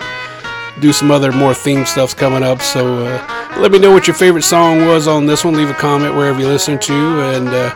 Do 0.80 0.92
some 0.92 1.10
other 1.10 1.32
more 1.32 1.52
themed 1.52 1.86
stuffs 1.86 2.12
coming 2.12 2.42
up. 2.42 2.60
So 2.60 3.06
uh, 3.06 3.56
let 3.58 3.72
me 3.72 3.78
know 3.78 3.92
what 3.92 4.06
your 4.06 4.14
favorite 4.14 4.44
song 4.44 4.84
was 4.84 5.08
on 5.08 5.24
this 5.24 5.42
one. 5.42 5.54
Leave 5.54 5.70
a 5.70 5.74
comment 5.74 6.14
wherever 6.14 6.38
you 6.38 6.48
listen 6.48 6.78
to, 6.80 6.94
and 7.20 7.48
uh, 7.48 7.74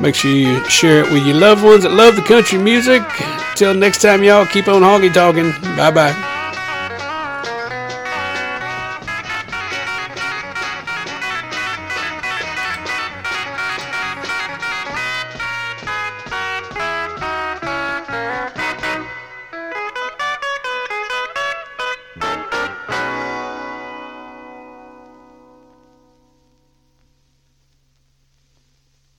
make 0.00 0.14
sure 0.14 0.30
you 0.30 0.62
share 0.68 1.04
it 1.04 1.12
with 1.12 1.26
your 1.26 1.36
loved 1.36 1.62
ones 1.62 1.82
that 1.84 1.92
love 1.92 2.16
the 2.16 2.22
country 2.22 2.58
music. 2.58 3.02
Till 3.54 3.74
next 3.74 4.00
time, 4.00 4.22
y'all, 4.22 4.46
keep 4.46 4.68
on 4.68 4.82
honky 4.82 5.12
talking. 5.12 5.50
Bye 5.76 5.90
bye. 5.90 6.39